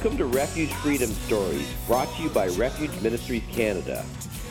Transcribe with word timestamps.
Welcome 0.00 0.16
to 0.16 0.24
Refuge 0.24 0.72
Freedom 0.76 1.10
Stories, 1.10 1.70
brought 1.86 2.08
to 2.16 2.22
you 2.22 2.30
by 2.30 2.48
Refuge 2.48 3.02
Ministries 3.02 3.42
Canada. 3.52 4.02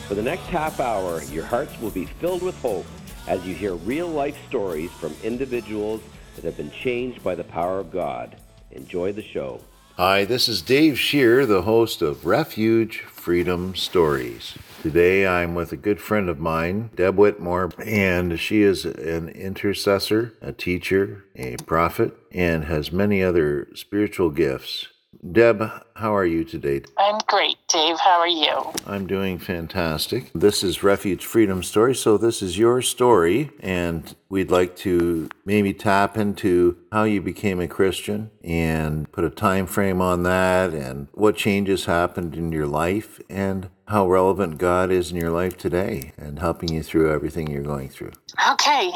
For 0.06 0.14
the 0.14 0.22
next 0.22 0.44
half 0.44 0.78
hour, 0.78 1.24
your 1.24 1.44
hearts 1.44 1.76
will 1.80 1.90
be 1.90 2.04
filled 2.04 2.40
with 2.40 2.56
hope 2.62 2.86
as 3.26 3.44
you 3.44 3.56
hear 3.56 3.74
real 3.74 4.06
life 4.06 4.38
stories 4.46 4.92
from 4.92 5.12
individuals 5.24 6.02
that 6.36 6.44
have 6.44 6.56
been 6.56 6.70
changed 6.70 7.24
by 7.24 7.34
the 7.34 7.42
power 7.42 7.80
of 7.80 7.90
God. 7.90 8.36
Enjoy 8.70 9.12
the 9.12 9.24
show. 9.24 9.60
Hi, 9.96 10.24
this 10.24 10.48
is 10.48 10.62
Dave 10.62 10.96
Shear, 10.96 11.44
the 11.46 11.62
host 11.62 12.00
of 12.00 12.24
Refuge 12.26 13.00
Freedom 13.00 13.74
Stories. 13.74 14.56
Today 14.84 15.26
I'm 15.26 15.56
with 15.56 15.72
a 15.72 15.76
good 15.76 16.00
friend 16.00 16.28
of 16.28 16.38
mine, 16.38 16.90
Deb 16.94 17.16
Whitmore, 17.16 17.72
and 17.84 18.38
she 18.38 18.62
is 18.62 18.84
an 18.84 19.28
intercessor, 19.30 20.32
a 20.40 20.52
teacher, 20.52 21.24
a 21.34 21.56
prophet, 21.66 22.16
and 22.30 22.66
has 22.66 22.92
many 22.92 23.20
other 23.20 23.66
spiritual 23.74 24.30
gifts. 24.30 24.86
Deb, 25.32 25.70
how 25.96 26.16
are 26.16 26.24
you 26.24 26.44
today? 26.44 26.80
I'm 26.98 27.18
great, 27.26 27.58
Dave. 27.68 27.98
How 27.98 28.18
are 28.20 28.26
you? 28.26 28.72
I'm 28.86 29.06
doing 29.06 29.38
fantastic. 29.38 30.30
This 30.34 30.62
is 30.62 30.82
Refuge 30.82 31.26
Freedom 31.26 31.62
Story, 31.62 31.94
so 31.94 32.16
this 32.16 32.40
is 32.40 32.56
your 32.56 32.80
story, 32.80 33.50
and 33.60 34.16
we'd 34.30 34.50
like 34.50 34.76
to 34.76 35.28
maybe 35.44 35.74
tap 35.74 36.16
into 36.16 36.78
how 36.90 37.04
you 37.04 37.20
became 37.20 37.60
a 37.60 37.68
Christian 37.68 38.30
and 38.42 39.12
put 39.12 39.24
a 39.24 39.30
time 39.30 39.66
frame 39.66 40.00
on 40.00 40.22
that 40.22 40.72
and 40.72 41.08
what 41.12 41.36
changes 41.36 41.84
happened 41.84 42.34
in 42.34 42.50
your 42.50 42.66
life 42.66 43.20
and 43.28 43.68
how 43.88 44.08
relevant 44.08 44.56
God 44.56 44.90
is 44.90 45.10
in 45.10 45.18
your 45.18 45.30
life 45.30 45.58
today 45.58 46.12
and 46.16 46.38
helping 46.38 46.72
you 46.72 46.82
through 46.82 47.12
everything 47.12 47.50
you're 47.50 47.62
going 47.62 47.90
through. 47.90 48.12
Okay. 48.52 48.90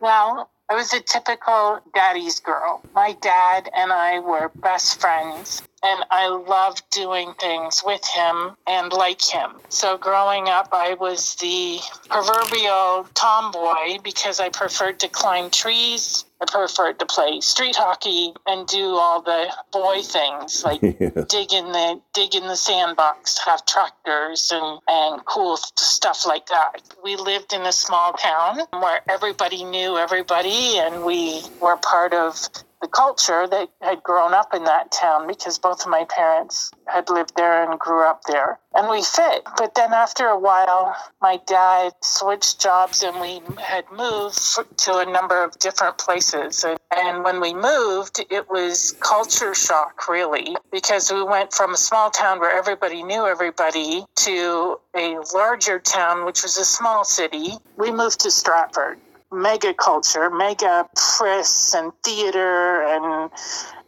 Well, 0.00 0.50
I 0.68 0.74
was 0.74 0.92
a 0.92 1.00
typical 1.00 1.80
daddy's 1.94 2.40
girl. 2.40 2.82
My 2.92 3.12
dad 3.20 3.70
and 3.72 3.92
I 3.92 4.18
were 4.18 4.50
best 4.56 5.00
friends, 5.00 5.62
and 5.86 6.04
I 6.10 6.28
loved 6.28 6.82
doing 6.90 7.32
things 7.38 7.82
with 7.84 8.04
him 8.04 8.56
and 8.66 8.92
like 8.92 9.22
him. 9.22 9.52
So, 9.68 9.96
growing 9.96 10.48
up, 10.48 10.68
I 10.72 10.94
was 10.94 11.36
the 11.36 11.78
proverbial 12.08 13.06
tomboy 13.14 14.02
because 14.02 14.40
I 14.40 14.48
preferred 14.48 15.00
to 15.00 15.08
climb 15.08 15.50
trees 15.50 16.24
I 16.40 16.44
preferred 16.44 16.98
to 16.98 17.06
play 17.06 17.40
street 17.40 17.76
hockey 17.76 18.34
and 18.46 18.66
do 18.66 18.84
all 18.84 19.22
the 19.22 19.50
boy 19.72 20.02
things 20.02 20.62
like 20.64 20.82
yeah. 20.82 21.24
dig 21.28 21.52
in 21.52 21.72
the 21.72 22.00
dig 22.12 22.34
in 22.34 22.46
the 22.46 22.56
sandbox, 22.56 23.38
have 23.46 23.64
tractors 23.64 24.52
and 24.52 24.80
and 24.86 25.24
cool 25.24 25.56
stuff 25.56 26.26
like 26.26 26.46
that. 26.48 26.82
We 27.02 27.16
lived 27.16 27.54
in 27.54 27.62
a 27.62 27.72
small 27.72 28.12
town 28.12 28.60
where 28.70 29.00
everybody 29.08 29.64
knew 29.64 29.96
everybody, 29.96 30.78
and 30.78 31.04
we 31.04 31.42
were 31.60 31.76
part 31.78 32.12
of 32.12 32.48
the 32.80 32.88
culture 32.88 33.46
that 33.48 33.68
had 33.80 34.02
grown 34.02 34.34
up 34.34 34.52
in 34.54 34.64
that 34.64 34.92
town 34.92 35.26
because 35.26 35.58
both 35.58 35.82
of 35.84 35.90
my 35.90 36.04
parents 36.08 36.70
had 36.86 37.08
lived 37.08 37.32
there 37.36 37.68
and 37.68 37.78
grew 37.78 38.06
up 38.06 38.22
there. 38.28 38.58
And 38.74 38.88
we 38.88 39.02
fit. 39.02 39.44
But 39.56 39.74
then 39.74 39.92
after 39.92 40.26
a 40.26 40.38
while, 40.38 40.94
my 41.22 41.40
dad 41.46 41.92
switched 42.02 42.60
jobs 42.60 43.02
and 43.02 43.18
we 43.20 43.40
had 43.58 43.84
moved 43.90 44.38
to 44.78 44.98
a 44.98 45.06
number 45.06 45.42
of 45.42 45.58
different 45.58 45.96
places. 45.98 46.64
And 46.94 47.24
when 47.24 47.40
we 47.40 47.54
moved, 47.54 48.24
it 48.30 48.48
was 48.50 48.94
culture 49.00 49.54
shock, 49.54 50.08
really, 50.08 50.56
because 50.70 51.10
we 51.10 51.22
went 51.22 51.52
from 51.52 51.72
a 51.72 51.76
small 51.78 52.10
town 52.10 52.38
where 52.40 52.56
everybody 52.56 53.02
knew 53.02 53.26
everybody 53.26 54.04
to 54.16 54.78
a 54.94 55.16
larger 55.34 55.78
town, 55.78 56.26
which 56.26 56.42
was 56.42 56.56
a 56.58 56.64
small 56.64 57.04
city. 57.04 57.54
We 57.76 57.90
moved 57.90 58.20
to 58.20 58.30
Stratford 58.30 58.98
mega 59.32 59.74
culture, 59.74 60.30
mega 60.30 60.88
press 60.94 61.74
and 61.74 61.92
theater 62.04 62.82
and 62.82 63.30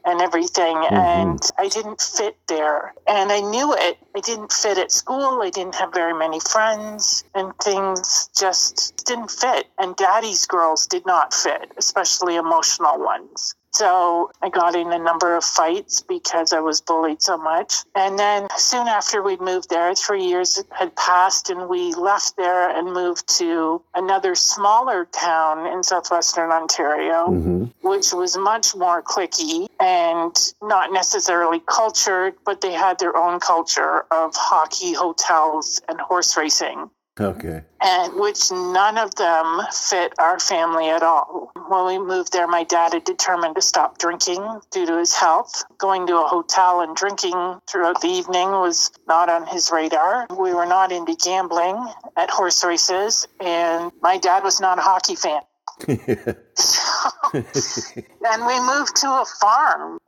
and 0.05 0.23
everything 0.23 0.77
mm-hmm. 0.77 0.95
and 0.95 1.41
I 1.59 1.69
didn't 1.69 2.01
fit 2.01 2.37
there. 2.47 2.95
And 3.07 3.31
I 3.31 3.41
knew 3.41 3.75
it. 3.75 3.99
I 4.17 4.21
didn't 4.21 4.53
fit 4.53 4.79
at 4.79 4.91
school. 4.91 5.43
I 5.43 5.51
didn't 5.51 5.75
have 5.75 5.93
very 5.93 6.15
many 6.15 6.41
friends 6.41 7.25
and 7.35 7.53
things 7.59 8.31
just 8.37 9.05
didn't 9.05 9.31
fit. 9.31 9.67
And 9.79 9.95
daddy's 9.97 10.47
girls 10.47 10.87
did 10.87 11.05
not 11.05 11.35
fit, 11.35 11.73
especially 11.77 12.37
emotional 12.37 12.99
ones. 12.99 13.55
So 13.73 14.31
I 14.43 14.49
got 14.49 14.75
in 14.75 14.93
a 14.93 14.99
number 14.99 15.37
of 15.37 15.45
fights 15.45 16.03
because 16.03 16.53
I 16.53 16.61
was 16.61 16.81
bullied 16.81 17.23
so 17.23 17.37
much. 17.37 17.77
And 17.95 18.19
then 18.19 18.49
soon 18.57 18.89
after 18.89 19.23
we 19.23 19.37
moved 19.37 19.71
there, 19.71 19.95
three 19.95 20.25
years 20.25 20.63
had 20.71 20.95
passed 20.97 21.51
and 21.51 21.69
we 21.69 21.95
left 21.95 22.37
there 22.37 22.77
and 22.77 22.93
moved 22.93 23.29
to 23.39 23.83
another 23.95 24.35
smaller 24.35 25.05
town 25.05 25.67
in 25.67 25.83
southwestern 25.83 26.51
Ontario, 26.51 27.29
mm-hmm. 27.29 27.65
which 27.87 28.13
was 28.13 28.37
much 28.37 28.75
more 28.75 29.03
clicky 29.03 29.69
and 29.81 30.53
not 30.63 30.93
necessarily 30.93 31.61
cultured, 31.61 32.35
but 32.45 32.61
they 32.61 32.73
had 32.73 32.99
their 32.99 33.17
own 33.17 33.41
culture 33.41 34.05
of 34.11 34.35
hockey, 34.35 34.93
hotels, 34.93 35.81
and 35.89 36.01
horse 36.01 36.37
racing. 36.37 36.91
Okay. 37.21 37.63
And 37.81 38.15
which 38.15 38.51
none 38.51 38.99
of 38.99 39.15
them 39.15 39.61
fit 39.73 40.13
our 40.19 40.39
family 40.39 40.89
at 40.89 41.03
all. 41.03 41.51
When 41.69 41.87
we 41.87 41.99
moved 41.99 42.33
there, 42.33 42.47
my 42.47 42.65
dad 42.65 42.93
had 42.93 43.05
determined 43.05 43.57
to 43.57 43.63
stop 43.63 43.99
drinking 43.99 44.61
due 44.71 44.87
to 44.87 44.99
his 44.99 45.15
health. 45.15 45.65
Going 45.79 46.07
to 46.07 46.17
a 46.17 46.27
hotel 46.27 46.81
and 46.81 46.95
drinking 46.97 47.61
throughout 47.69 48.01
the 48.01 48.09
evening 48.09 48.51
was 48.51 48.91
not 49.07 49.29
on 49.29 49.47
his 49.47 49.71
radar. 49.71 50.27
We 50.31 50.55
were 50.55 50.67
not 50.67 50.93
into 50.93 51.15
gambling 51.15 51.87
at 52.17 52.31
horse 52.31 52.65
races, 52.65 53.27
and 53.41 53.93
my 54.01 54.19
dad 54.19 54.43
was 54.45 54.61
not 54.61 54.79
a 54.79 54.83
hockey 54.83 55.17
fan. 55.17 55.43
and 58.31 58.47
we 58.47 58.59
moved 58.61 58.97
to 58.97 59.09
a 59.09 59.25
farm. 59.41 59.99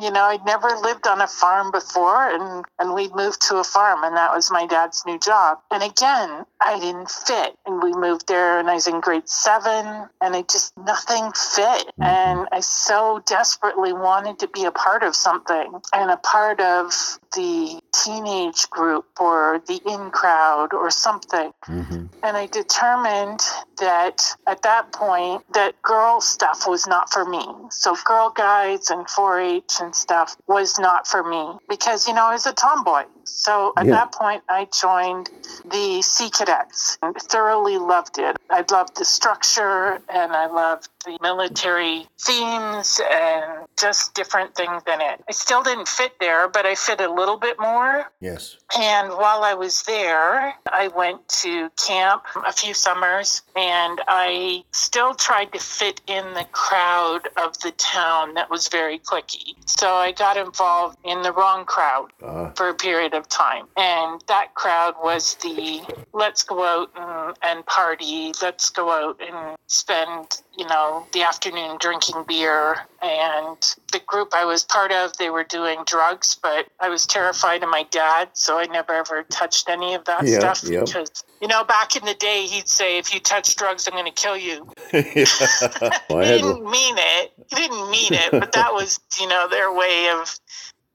You 0.00 0.10
know, 0.10 0.24
I'd 0.24 0.44
never 0.44 0.68
lived 0.68 1.06
on 1.06 1.20
a 1.20 1.26
farm 1.26 1.70
before, 1.70 2.28
and, 2.28 2.64
and 2.78 2.94
we 2.94 3.08
moved 3.08 3.42
to 3.48 3.56
a 3.56 3.64
farm, 3.64 4.04
and 4.04 4.16
that 4.16 4.32
was 4.32 4.50
my 4.50 4.66
dad's 4.66 5.02
new 5.06 5.18
job. 5.18 5.58
And 5.70 5.82
again, 5.82 6.44
I 6.60 6.78
didn't 6.78 7.10
fit. 7.10 7.56
And 7.66 7.82
we 7.82 7.92
moved 7.92 8.28
there, 8.28 8.58
and 8.58 8.68
I 8.68 8.74
was 8.74 8.86
in 8.86 9.00
grade 9.00 9.28
seven, 9.28 10.08
and 10.20 10.34
it 10.34 10.48
just 10.48 10.76
nothing 10.76 11.32
fit. 11.32 11.86
Mm-hmm. 11.86 12.02
And 12.02 12.48
I 12.52 12.60
so 12.60 13.22
desperately 13.26 13.92
wanted 13.92 14.38
to 14.40 14.48
be 14.48 14.64
a 14.64 14.72
part 14.72 15.02
of 15.02 15.14
something 15.14 15.80
and 15.92 16.10
a 16.10 16.16
part 16.16 16.60
of 16.60 16.92
the 17.34 17.80
teenage 18.04 18.68
group 18.70 19.06
or 19.20 19.62
the 19.66 19.80
in 19.86 20.10
crowd 20.10 20.72
or 20.72 20.90
something. 20.90 21.52
Mm-hmm. 21.66 22.06
And 22.22 22.36
I 22.36 22.46
determined 22.46 23.40
that 23.78 24.22
at 24.46 24.62
that 24.62 24.92
point, 24.92 25.44
that 25.54 25.80
girl 25.82 26.20
stuff 26.20 26.66
was 26.66 26.86
not 26.86 27.12
for 27.12 27.24
me. 27.24 27.44
So 27.70 27.96
Girl 28.04 28.30
Guides 28.30 28.90
and 28.90 29.06
4-H 29.06 29.74
and 29.80 29.94
stuff 29.94 30.36
was 30.46 30.78
not 30.78 31.06
for 31.06 31.22
me 31.22 31.58
because, 31.68 32.06
you 32.06 32.14
know, 32.14 32.26
I 32.26 32.32
was 32.32 32.46
a 32.46 32.52
tomboy. 32.52 33.04
So 33.24 33.72
at 33.76 33.86
yeah. 33.86 33.92
that 33.92 34.12
point, 34.12 34.42
I 34.48 34.66
joined 34.66 35.30
the 35.64 36.02
Sea 36.02 36.30
Cadets 36.30 36.98
and 37.02 37.14
thoroughly 37.16 37.78
loved 37.78 38.18
it. 38.18 38.36
I 38.50 38.64
loved 38.70 38.96
the 38.96 39.04
structure 39.04 40.00
and 40.12 40.32
I 40.32 40.46
loved 40.46 40.88
the 41.04 41.18
military 41.22 42.06
themes 42.20 43.00
and 43.10 43.66
just 43.78 44.14
different 44.14 44.54
things 44.54 44.82
in 44.86 45.00
it. 45.00 45.22
I 45.28 45.32
still 45.32 45.62
didn't 45.62 45.88
fit 45.88 46.12
there, 46.20 46.48
but 46.48 46.66
I 46.66 46.74
fit 46.74 47.00
a 47.00 47.12
little 47.12 47.38
bit 47.38 47.58
more. 47.58 48.10
Yes. 48.20 48.56
And 48.76 49.10
while 49.10 49.42
I 49.42 49.54
was 49.54 49.82
there, 49.82 50.54
I 50.72 50.88
went 50.88 51.28
to 51.40 51.70
camp 51.70 52.22
a 52.46 52.52
few 52.52 52.74
summers 52.74 53.42
and 53.56 54.00
I 54.06 54.64
still 54.72 55.14
tried 55.14 55.52
to 55.52 55.58
fit 55.58 56.00
in 56.06 56.34
the 56.34 56.46
crowd 56.52 57.28
of 57.36 57.58
the 57.60 57.72
town 57.72 58.34
that 58.34 58.50
was 58.50 58.68
very 58.68 58.98
clicky. 58.98 59.54
So 59.66 59.94
I 59.94 60.12
got 60.12 60.36
involved 60.36 60.98
in 61.04 61.22
the 61.22 61.32
wrong 61.32 61.64
crowd 61.64 62.12
uh. 62.22 62.50
for 62.50 62.68
a 62.68 62.74
period 62.74 63.14
of 63.14 63.28
time. 63.28 63.66
And 63.76 64.22
that 64.28 64.54
crowd 64.54 64.94
was 65.02 65.34
the 65.36 65.82
let's 66.12 66.42
go 66.42 66.64
out 66.64 66.90
and, 66.96 67.36
and 67.42 67.66
party, 67.66 68.32
let's 68.42 68.70
go 68.70 68.90
out 68.90 69.20
and 69.20 69.56
spend 69.66 70.42
you 70.60 70.66
know, 70.66 71.06
the 71.12 71.22
afternoon 71.22 71.78
drinking 71.80 72.22
beer. 72.28 72.76
And 73.00 73.56
the 73.92 74.00
group 74.06 74.34
I 74.34 74.44
was 74.44 74.62
part 74.62 74.92
of, 74.92 75.16
they 75.16 75.30
were 75.30 75.42
doing 75.42 75.78
drugs, 75.86 76.36
but 76.40 76.68
I 76.78 76.90
was 76.90 77.06
terrified 77.06 77.62
of 77.62 77.70
my 77.70 77.84
dad, 77.90 78.28
so 78.34 78.58
I 78.58 78.66
never 78.66 78.92
ever 78.92 79.22
touched 79.22 79.70
any 79.70 79.94
of 79.94 80.04
that 80.04 80.26
yeah, 80.26 80.38
stuff 80.38 80.70
yeah. 80.70 80.80
because, 80.80 81.24
you 81.40 81.48
know, 81.48 81.64
back 81.64 81.96
in 81.96 82.04
the 82.04 82.12
day, 82.12 82.44
he'd 82.46 82.68
say, 82.68 82.98
if 82.98 83.14
you 83.14 83.20
touch 83.20 83.56
drugs, 83.56 83.88
I'm 83.88 83.94
going 83.94 84.04
to 84.04 84.10
kill 84.10 84.36
you. 84.36 84.66
well, 84.92 85.02
he 85.02 86.42
didn't 86.42 86.70
mean 86.70 86.96
it. 86.98 87.32
He 87.48 87.56
didn't 87.56 87.90
mean 87.90 88.12
it, 88.12 88.30
but 88.30 88.52
that 88.52 88.74
was, 88.74 89.00
you 89.18 89.28
know, 89.28 89.48
their 89.48 89.72
way 89.72 90.10
of 90.10 90.38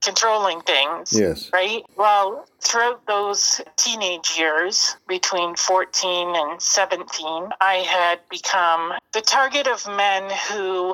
controlling 0.05 0.61
things. 0.61 1.11
Yes. 1.11 1.49
Right? 1.51 1.83
Well, 1.97 2.47
throughout 2.61 3.05
those 3.07 3.61
teenage 3.77 4.37
years, 4.37 4.95
between 5.07 5.55
14 5.55 6.35
and 6.35 6.61
17, 6.61 7.49
I 7.61 7.75
had 7.75 8.19
become 8.29 8.93
the 9.13 9.21
target 9.21 9.67
of 9.67 9.85
men 9.87 10.31
who 10.49 10.93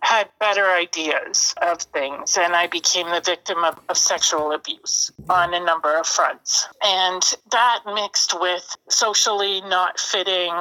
had 0.00 0.28
better 0.38 0.66
ideas 0.66 1.54
of 1.62 1.82
things, 1.82 2.36
and 2.36 2.54
I 2.54 2.66
became 2.68 3.08
the 3.10 3.22
victim 3.24 3.64
of, 3.64 3.78
of 3.88 3.98
sexual 3.98 4.52
abuse 4.52 5.10
on 5.28 5.54
a 5.54 5.64
number 5.64 5.98
of 5.98 6.06
fronts. 6.06 6.68
And 6.82 7.22
that 7.50 7.80
mixed 7.94 8.38
with 8.38 8.76
socially 8.88 9.62
not 9.62 9.98
fitting 9.98 10.52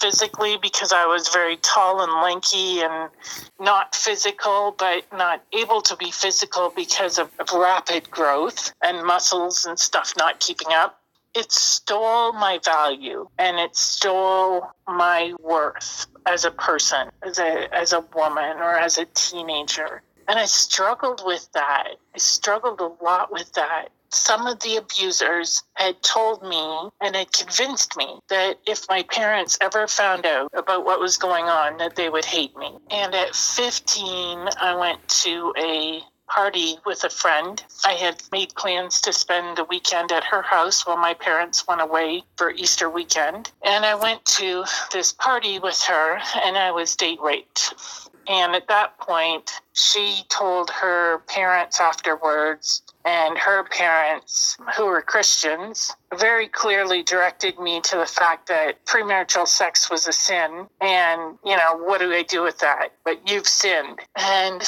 physically 0.00 0.56
because 0.60 0.92
I 0.92 1.06
was 1.06 1.28
very 1.28 1.56
tall 1.56 2.02
and 2.02 2.12
lanky 2.22 2.80
and 2.80 3.10
not 3.60 3.94
physical, 3.94 4.74
but 4.78 5.04
not 5.12 5.42
able 5.52 5.80
to 5.82 5.96
be 5.96 6.10
physical 6.10 6.72
because 6.74 7.18
of, 7.18 7.30
rapid 7.52 8.10
growth 8.10 8.72
and 8.82 9.04
muscles 9.04 9.64
and 9.66 9.78
stuff 9.78 10.14
not 10.16 10.40
keeping 10.40 10.72
up. 10.72 11.00
It 11.34 11.50
stole 11.52 12.32
my 12.32 12.58
value 12.64 13.28
and 13.38 13.58
it 13.58 13.76
stole 13.76 14.70
my 14.86 15.32
worth 15.40 16.06
as 16.26 16.44
a 16.44 16.50
person, 16.50 17.08
as 17.22 17.38
a, 17.38 17.74
as 17.74 17.92
a 17.92 18.00
woman 18.14 18.58
or 18.58 18.76
as 18.76 18.98
a 18.98 19.06
teenager. 19.06 20.02
And 20.28 20.38
I 20.38 20.44
struggled 20.46 21.22
with 21.24 21.50
that. 21.52 21.96
I 22.14 22.18
struggled 22.18 22.80
a 22.80 23.04
lot 23.04 23.32
with 23.32 23.52
that 23.54 23.88
some 24.14 24.46
of 24.46 24.60
the 24.60 24.76
abusers 24.76 25.62
had 25.74 26.02
told 26.02 26.42
me 26.42 26.90
and 27.00 27.16
had 27.16 27.32
convinced 27.32 27.96
me 27.96 28.18
that 28.28 28.58
if 28.66 28.86
my 28.88 29.02
parents 29.04 29.58
ever 29.60 29.86
found 29.86 30.26
out 30.26 30.50
about 30.54 30.84
what 30.84 31.00
was 31.00 31.16
going 31.16 31.46
on 31.46 31.78
that 31.78 31.96
they 31.96 32.08
would 32.08 32.24
hate 32.24 32.56
me 32.56 32.76
and 32.90 33.14
at 33.14 33.34
15 33.34 34.48
i 34.60 34.74
went 34.74 35.06
to 35.08 35.52
a 35.58 36.02
party 36.32 36.76
with 36.86 37.04
a 37.04 37.10
friend. 37.10 37.62
I 37.84 37.92
had 37.92 38.22
made 38.32 38.54
plans 38.54 39.02
to 39.02 39.12
spend 39.12 39.58
the 39.58 39.64
weekend 39.64 40.12
at 40.12 40.24
her 40.24 40.40
house 40.40 40.86
while 40.86 40.96
my 40.96 41.12
parents 41.12 41.66
went 41.68 41.82
away 41.82 42.22
for 42.36 42.50
Easter 42.52 42.88
weekend. 42.88 43.50
And 43.62 43.84
I 43.84 43.94
went 43.94 44.24
to 44.40 44.64
this 44.92 45.12
party 45.12 45.58
with 45.58 45.80
her 45.82 46.18
and 46.44 46.56
I 46.56 46.70
was 46.70 46.96
date 46.96 47.20
raped. 47.20 47.74
And 48.28 48.54
at 48.54 48.68
that 48.68 48.98
point, 48.98 49.50
she 49.74 50.22
told 50.28 50.70
her 50.70 51.18
parents 51.26 51.80
afterwards, 51.80 52.82
and 53.04 53.36
her 53.38 53.64
parents, 53.64 54.56
who 54.76 54.86
were 54.86 55.02
Christians, 55.02 55.92
very 56.18 56.46
clearly 56.48 57.02
directed 57.02 57.58
me 57.58 57.80
to 57.82 57.96
the 57.96 58.06
fact 58.06 58.48
that 58.48 58.84
premarital 58.86 59.46
sex 59.48 59.90
was 59.90 60.06
a 60.06 60.12
sin. 60.12 60.66
And, 60.80 61.38
you 61.44 61.56
know, 61.56 61.76
what 61.78 62.00
do 62.00 62.12
I 62.12 62.22
do 62.22 62.42
with 62.42 62.58
that? 62.60 62.88
But 63.04 63.28
you've 63.28 63.48
sinned. 63.48 63.98
And 64.16 64.62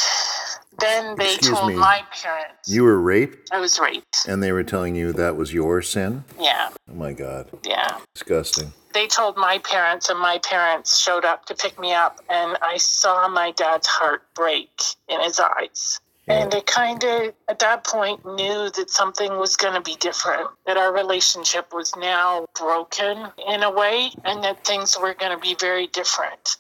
then 0.80 1.14
they 1.16 1.34
Excuse 1.34 1.56
told 1.58 1.68
me. 1.68 1.76
my 1.76 2.02
parents. 2.22 2.68
You 2.68 2.82
were 2.82 3.00
raped, 3.00 3.50
I 3.52 3.60
was 3.60 3.78
raped. 3.78 4.26
and 4.26 4.42
they 4.42 4.50
were 4.52 4.64
telling 4.64 4.96
you 4.96 5.12
that 5.12 5.36
was 5.36 5.52
your 5.52 5.82
sin? 5.82 6.24
Yeah, 6.40 6.70
Oh 6.90 6.94
my 6.94 7.12
God. 7.12 7.48
yeah. 7.64 7.98
Disgusting. 8.14 8.72
they 8.92 9.06
told 9.06 9.36
my 9.36 9.58
parents, 9.58 10.08
and 10.10 10.18
my 10.18 10.38
parents 10.38 10.98
showed 10.98 11.24
up 11.24 11.46
to 11.46 11.54
pick 11.54 11.78
me 11.78 11.92
up, 11.92 12.20
and 12.28 12.56
I 12.62 12.76
saw 12.78 13.28
my 13.28 13.52
dad's 13.52 13.86
heart 13.86 14.22
break 14.34 14.70
in 15.08 15.20
his 15.20 15.38
eyes. 15.40 16.00
And 16.26 16.54
I 16.54 16.60
kind 16.60 17.04
of, 17.04 17.34
at 17.48 17.58
that 17.58 17.84
point, 17.84 18.24
knew 18.24 18.70
that 18.70 18.88
something 18.88 19.36
was 19.36 19.56
going 19.56 19.74
to 19.74 19.80
be 19.82 19.96
different, 19.96 20.48
that 20.66 20.78
our 20.78 20.92
relationship 20.92 21.74
was 21.74 21.94
now 21.96 22.46
broken 22.58 23.26
in 23.46 23.62
a 23.62 23.70
way, 23.70 24.10
and 24.24 24.42
that 24.42 24.64
things 24.64 24.96
were 24.98 25.14
going 25.14 25.32
to 25.32 25.42
be 25.42 25.54
very 25.60 25.86
different. 25.88 26.56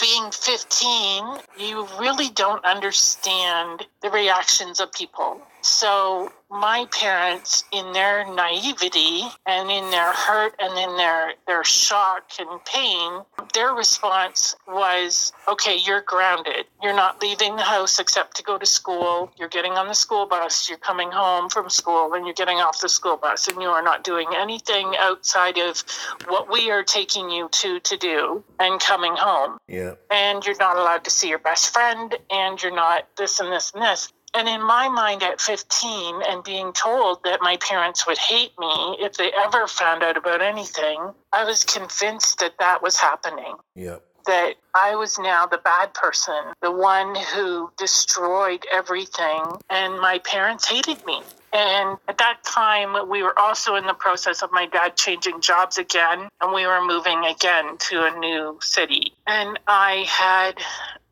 Being 0.00 0.30
15, 0.30 1.38
you 1.58 1.86
really 1.98 2.30
don't 2.30 2.64
understand 2.64 3.86
the 4.02 4.10
reactions 4.10 4.80
of 4.80 4.92
people. 4.92 5.40
So, 5.66 6.30
my 6.48 6.86
parents, 6.92 7.64
in 7.72 7.92
their 7.92 8.24
naivety 8.32 9.22
and 9.46 9.68
in 9.68 9.90
their 9.90 10.12
hurt 10.12 10.54
and 10.60 10.78
in 10.78 10.96
their, 10.96 11.32
their 11.48 11.64
shock 11.64 12.30
and 12.38 12.64
pain, 12.64 13.22
their 13.52 13.74
response 13.74 14.54
was 14.68 15.32
okay, 15.48 15.76
you're 15.76 16.02
grounded. 16.02 16.66
You're 16.84 16.94
not 16.94 17.20
leaving 17.20 17.56
the 17.56 17.62
house 17.64 17.98
except 17.98 18.36
to 18.36 18.44
go 18.44 18.58
to 18.58 18.64
school. 18.64 19.32
You're 19.36 19.48
getting 19.48 19.72
on 19.72 19.88
the 19.88 19.94
school 19.94 20.26
bus. 20.26 20.68
You're 20.68 20.78
coming 20.78 21.10
home 21.10 21.50
from 21.50 21.68
school 21.68 22.14
and 22.14 22.24
you're 22.24 22.34
getting 22.34 22.58
off 22.58 22.80
the 22.80 22.88
school 22.88 23.16
bus, 23.16 23.48
and 23.48 23.60
you 23.60 23.68
are 23.68 23.82
not 23.82 24.04
doing 24.04 24.28
anything 24.36 24.94
outside 25.00 25.58
of 25.58 25.82
what 26.28 26.50
we 26.50 26.70
are 26.70 26.84
taking 26.84 27.28
you 27.28 27.48
to 27.50 27.80
to 27.80 27.96
do 27.96 28.44
and 28.60 28.80
coming 28.80 29.14
home 29.16 29.58
Yeah. 29.66 29.94
and 30.12 30.46
you're 30.46 30.56
not 30.58 30.76
allowed 30.76 31.02
to 31.04 31.10
see 31.10 31.28
your 31.28 31.40
best 31.40 31.72
friend, 31.74 32.16
and 32.30 32.62
you're 32.62 32.74
not 32.74 33.08
this 33.16 33.40
and 33.40 33.52
this 33.52 33.72
and 33.74 33.82
this. 33.82 34.12
And 34.36 34.48
in 34.48 34.62
my 34.62 34.90
mind 34.90 35.22
at 35.22 35.40
15, 35.40 36.20
and 36.28 36.44
being 36.44 36.74
told 36.74 37.24
that 37.24 37.40
my 37.40 37.56
parents 37.56 38.06
would 38.06 38.18
hate 38.18 38.52
me 38.58 38.98
if 39.00 39.14
they 39.14 39.32
ever 39.32 39.66
found 39.66 40.02
out 40.02 40.18
about 40.18 40.42
anything, 40.42 41.10
I 41.32 41.44
was 41.44 41.64
convinced 41.64 42.40
that 42.40 42.58
that 42.58 42.82
was 42.82 42.98
happening. 42.98 43.54
Yep. 43.74 44.04
That 44.26 44.56
I 44.74 44.94
was 44.94 45.18
now 45.18 45.46
the 45.46 45.56
bad 45.56 45.94
person, 45.94 46.34
the 46.60 46.70
one 46.70 47.14
who 47.14 47.70
destroyed 47.78 48.66
everything, 48.70 49.42
and 49.70 49.98
my 50.00 50.18
parents 50.18 50.68
hated 50.68 51.04
me. 51.06 51.22
And 51.54 51.96
at 52.06 52.18
that 52.18 52.40
time, 52.44 53.08
we 53.08 53.22
were 53.22 53.38
also 53.38 53.76
in 53.76 53.86
the 53.86 53.94
process 53.94 54.42
of 54.42 54.52
my 54.52 54.66
dad 54.66 54.96
changing 54.96 55.40
jobs 55.40 55.78
again, 55.78 56.28
and 56.42 56.52
we 56.52 56.66
were 56.66 56.84
moving 56.84 57.24
again 57.24 57.78
to 57.78 58.04
a 58.04 58.18
new 58.18 58.58
city. 58.60 59.14
And 59.26 59.58
I 59.66 60.04
had 60.06 60.58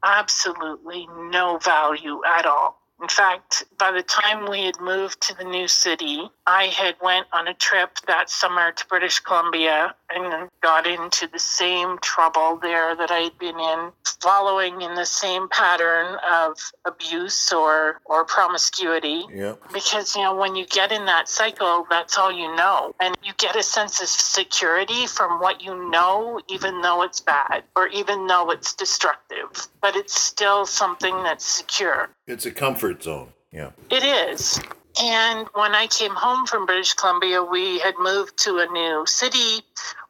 absolutely 0.02 1.08
no 1.30 1.56
value 1.56 2.20
at 2.26 2.44
all. 2.44 2.83
In 3.04 3.08
fact, 3.08 3.64
by 3.78 3.92
the 3.92 4.02
time 4.02 4.50
we 4.50 4.62
had 4.62 4.80
moved 4.80 5.20
to 5.28 5.34
the 5.34 5.44
new 5.44 5.68
city, 5.68 6.26
I 6.46 6.64
had 6.68 6.96
went 7.02 7.26
on 7.34 7.48
a 7.48 7.52
trip 7.52 7.98
that 8.06 8.30
summer 8.30 8.72
to 8.72 8.86
British 8.86 9.20
Columbia 9.20 9.94
and 10.08 10.48
got 10.62 10.86
into 10.86 11.26
the 11.26 11.38
same 11.38 11.98
trouble 11.98 12.56
there 12.56 12.96
that 12.96 13.10
I 13.10 13.18
had 13.18 13.38
been 13.38 13.60
in, 13.60 13.92
following 14.22 14.80
in 14.80 14.94
the 14.94 15.04
same 15.04 15.50
pattern 15.50 16.16
of 16.30 16.58
abuse 16.86 17.52
or 17.52 18.00
or 18.06 18.24
promiscuity. 18.24 19.26
Yep. 19.30 19.72
because 19.74 20.16
you 20.16 20.22
know 20.22 20.34
when 20.34 20.56
you 20.56 20.64
get 20.66 20.90
in 20.90 21.04
that 21.04 21.28
cycle 21.28 21.86
that's 21.90 22.16
all 22.16 22.32
you 22.32 22.56
know. 22.56 22.94
And 23.00 23.14
you 23.22 23.32
get 23.36 23.54
a 23.54 23.62
sense 23.62 24.00
of 24.00 24.08
security 24.08 25.06
from 25.06 25.40
what 25.40 25.62
you 25.62 25.90
know 25.90 26.40
even 26.48 26.80
though 26.80 27.02
it's 27.02 27.20
bad 27.20 27.64
or 27.76 27.88
even 27.88 28.26
though 28.26 28.50
it's 28.50 28.72
destructive. 28.72 29.68
But 29.82 29.94
it's 29.94 30.18
still 30.18 30.64
something 30.64 31.22
that's 31.22 31.44
secure 31.44 32.08
It's 32.26 32.46
a 32.46 32.50
comfort 32.50 33.02
zone. 33.02 33.28
Yeah. 33.52 33.70
it 33.90 34.02
is 34.02 34.60
and 35.02 35.48
when 35.54 35.74
I 35.74 35.88
came 35.88 36.14
home 36.14 36.46
from 36.46 36.66
British 36.66 36.94
Columbia, 36.94 37.42
we 37.42 37.80
had 37.80 37.94
moved 37.98 38.36
to 38.44 38.58
a 38.58 38.66
new 38.66 39.04
city. 39.06 39.62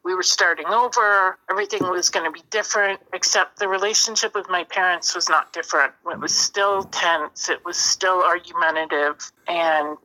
We 0.03 0.13
were 0.13 0.23
starting 0.23 0.67
over. 0.67 1.39
Everything 1.49 1.83
was 1.89 2.09
going 2.09 2.25
to 2.25 2.31
be 2.31 2.43
different, 2.51 2.99
except 3.11 3.57
the 3.57 3.67
relationship 3.67 4.35
with 4.35 4.47
my 4.47 4.63
parents 4.65 5.15
was 5.15 5.27
not 5.27 5.53
different. 5.53 5.93
It 6.11 6.19
was 6.19 6.35
still 6.35 6.83
tense, 6.83 7.49
it 7.49 7.65
was 7.65 7.77
still 7.77 8.21
argumentative. 8.21 9.31
And 9.47 9.97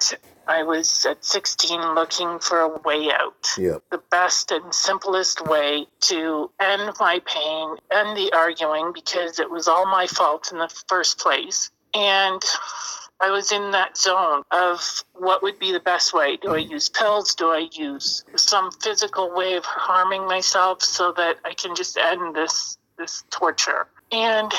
I 0.47 0.62
was 0.62 1.05
at 1.05 1.23
16 1.26 1.95
looking 1.95 2.38
for 2.38 2.61
a 2.61 2.79
way 2.79 3.11
out 3.12 3.50
Yep. 3.59 3.83
the 3.90 4.02
best 4.11 4.50
and 4.50 4.75
simplest 4.75 5.47
way 5.47 5.87
to 6.00 6.50
end 6.59 6.90
my 6.99 7.21
pain, 7.26 7.76
end 7.90 8.17
the 8.17 8.33
arguing, 8.35 8.93
because 8.95 9.38
it 9.38 9.50
was 9.50 9.69
all 9.69 9.85
my 9.85 10.07
fault 10.07 10.50
in 10.52 10.59
the 10.59 10.69
first 10.88 11.19
place. 11.19 11.71
And 11.95 12.43
I 13.21 13.31
was 13.31 13.53
in 13.53 13.71
that 13.73 13.99
zone 13.99 14.43
of 14.51 15.05
what 15.13 15.43
would 15.43 15.59
be 15.59 15.73
the 15.73 15.81
best 15.81 16.15
way. 16.15 16.37
Do 16.37 16.55
I 16.55 16.59
use 16.59 16.89
pills? 16.89 17.35
Do 17.35 17.51
I 17.51 17.69
use 17.73 18.25
some 18.37 18.71
physical 18.71 19.31
way 19.35 19.57
of 19.57 19.65
harming 19.65 20.27
myself 20.27 20.83
so 20.83 21.13
that 21.13 21.37
I 21.45 21.53
can 21.53 21.75
just 21.75 21.99
end 21.99 22.35
this 22.35 22.79
this 22.97 23.25
torture? 23.31 23.87
And 24.13 24.53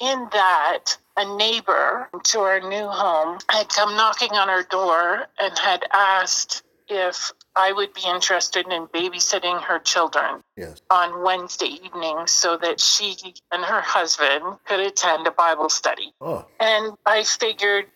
in 0.00 0.28
that, 0.32 0.96
a 1.16 1.36
neighbor 1.36 2.08
to 2.24 2.40
our 2.40 2.60
new 2.60 2.88
home 2.88 3.38
had 3.48 3.68
come 3.68 3.96
knocking 3.96 4.32
on 4.32 4.50
our 4.50 4.64
door 4.64 5.26
and 5.38 5.58
had 5.58 5.84
asked 5.92 6.62
if 6.88 7.32
I 7.54 7.72
would 7.72 7.92
be 7.92 8.02
interested 8.06 8.66
in 8.72 8.86
babysitting 8.88 9.60
her 9.62 9.78
children 9.78 10.42
Yes. 10.56 10.80
on 10.90 11.22
Wednesday 11.22 11.78
evenings 11.84 12.30
so 12.30 12.56
that 12.58 12.80
she 12.80 13.16
and 13.50 13.64
her 13.64 13.80
husband 13.80 14.58
could 14.64 14.80
attend 14.80 15.26
a 15.26 15.30
Bible 15.30 15.68
study. 15.68 16.12
Oh. 16.20 16.46
And 16.60 16.96
I 17.04 17.22
figured, 17.24 17.86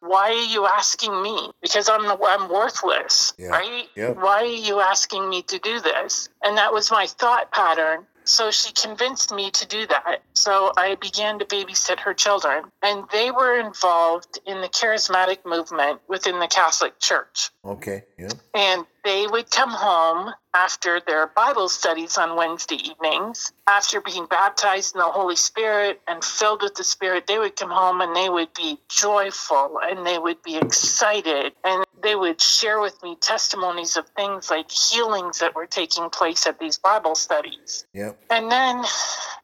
why 0.00 0.30
are 0.30 0.32
you 0.54 0.66
asking 0.66 1.22
me? 1.22 1.50
Because 1.60 1.88
I'm 1.88 2.06
I'm 2.22 2.48
worthless, 2.48 3.34
Yeah. 3.36 3.48
right? 3.48 3.88
Why 3.96 4.42
are 4.42 4.44
you 4.46 4.80
asking 4.80 5.28
me 5.28 5.42
to 5.42 5.58
do 5.58 5.80
this? 5.80 6.28
And 6.42 6.56
that 6.56 6.72
was 6.72 6.90
my 6.90 7.06
thought 7.06 7.50
pattern. 7.52 8.06
So 8.26 8.50
she 8.50 8.72
convinced 8.72 9.32
me 9.32 9.50
to 9.52 9.66
do 9.66 9.86
that. 9.86 10.22
So 10.34 10.72
I 10.76 10.96
began 10.96 11.38
to 11.38 11.44
babysit 11.44 12.00
her 12.00 12.12
children, 12.12 12.64
and 12.82 13.04
they 13.12 13.30
were 13.30 13.58
involved 13.58 14.38
in 14.46 14.60
the 14.60 14.68
charismatic 14.68 15.46
movement 15.46 16.00
within 16.08 16.40
the 16.40 16.48
Catholic 16.48 16.98
Church. 16.98 17.50
Okay. 17.64 18.04
Yep. 18.18 18.32
And 18.54 18.84
they 19.04 19.26
would 19.28 19.50
come 19.50 19.70
home 19.70 20.32
after 20.52 21.00
their 21.06 21.28
Bible 21.28 21.68
studies 21.68 22.18
on 22.18 22.34
Wednesday 22.36 22.76
evenings. 22.76 23.52
After 23.68 24.00
being 24.00 24.26
baptized 24.26 24.94
in 24.94 24.98
the 24.98 25.04
Holy 25.04 25.36
Spirit 25.36 26.00
and 26.08 26.24
filled 26.24 26.62
with 26.62 26.74
the 26.74 26.84
Spirit, 26.84 27.26
they 27.28 27.38
would 27.38 27.54
come 27.54 27.70
home 27.70 28.00
and 28.00 28.16
they 28.16 28.28
would 28.28 28.52
be 28.54 28.78
joyful 28.88 29.78
and 29.82 30.04
they 30.04 30.18
would 30.18 30.42
be 30.42 30.56
excited 30.56 31.52
and 31.62 31.85
they 32.06 32.14
would 32.14 32.40
share 32.40 32.80
with 32.80 33.02
me 33.02 33.16
testimonies 33.20 33.96
of 33.96 34.06
things 34.10 34.48
like 34.48 34.70
healings 34.70 35.40
that 35.40 35.56
were 35.56 35.66
taking 35.66 36.08
place 36.08 36.46
at 36.46 36.60
these 36.60 36.78
Bible 36.78 37.16
studies. 37.16 37.84
Yep. 37.94 38.16
And 38.30 38.50
then 38.50 38.84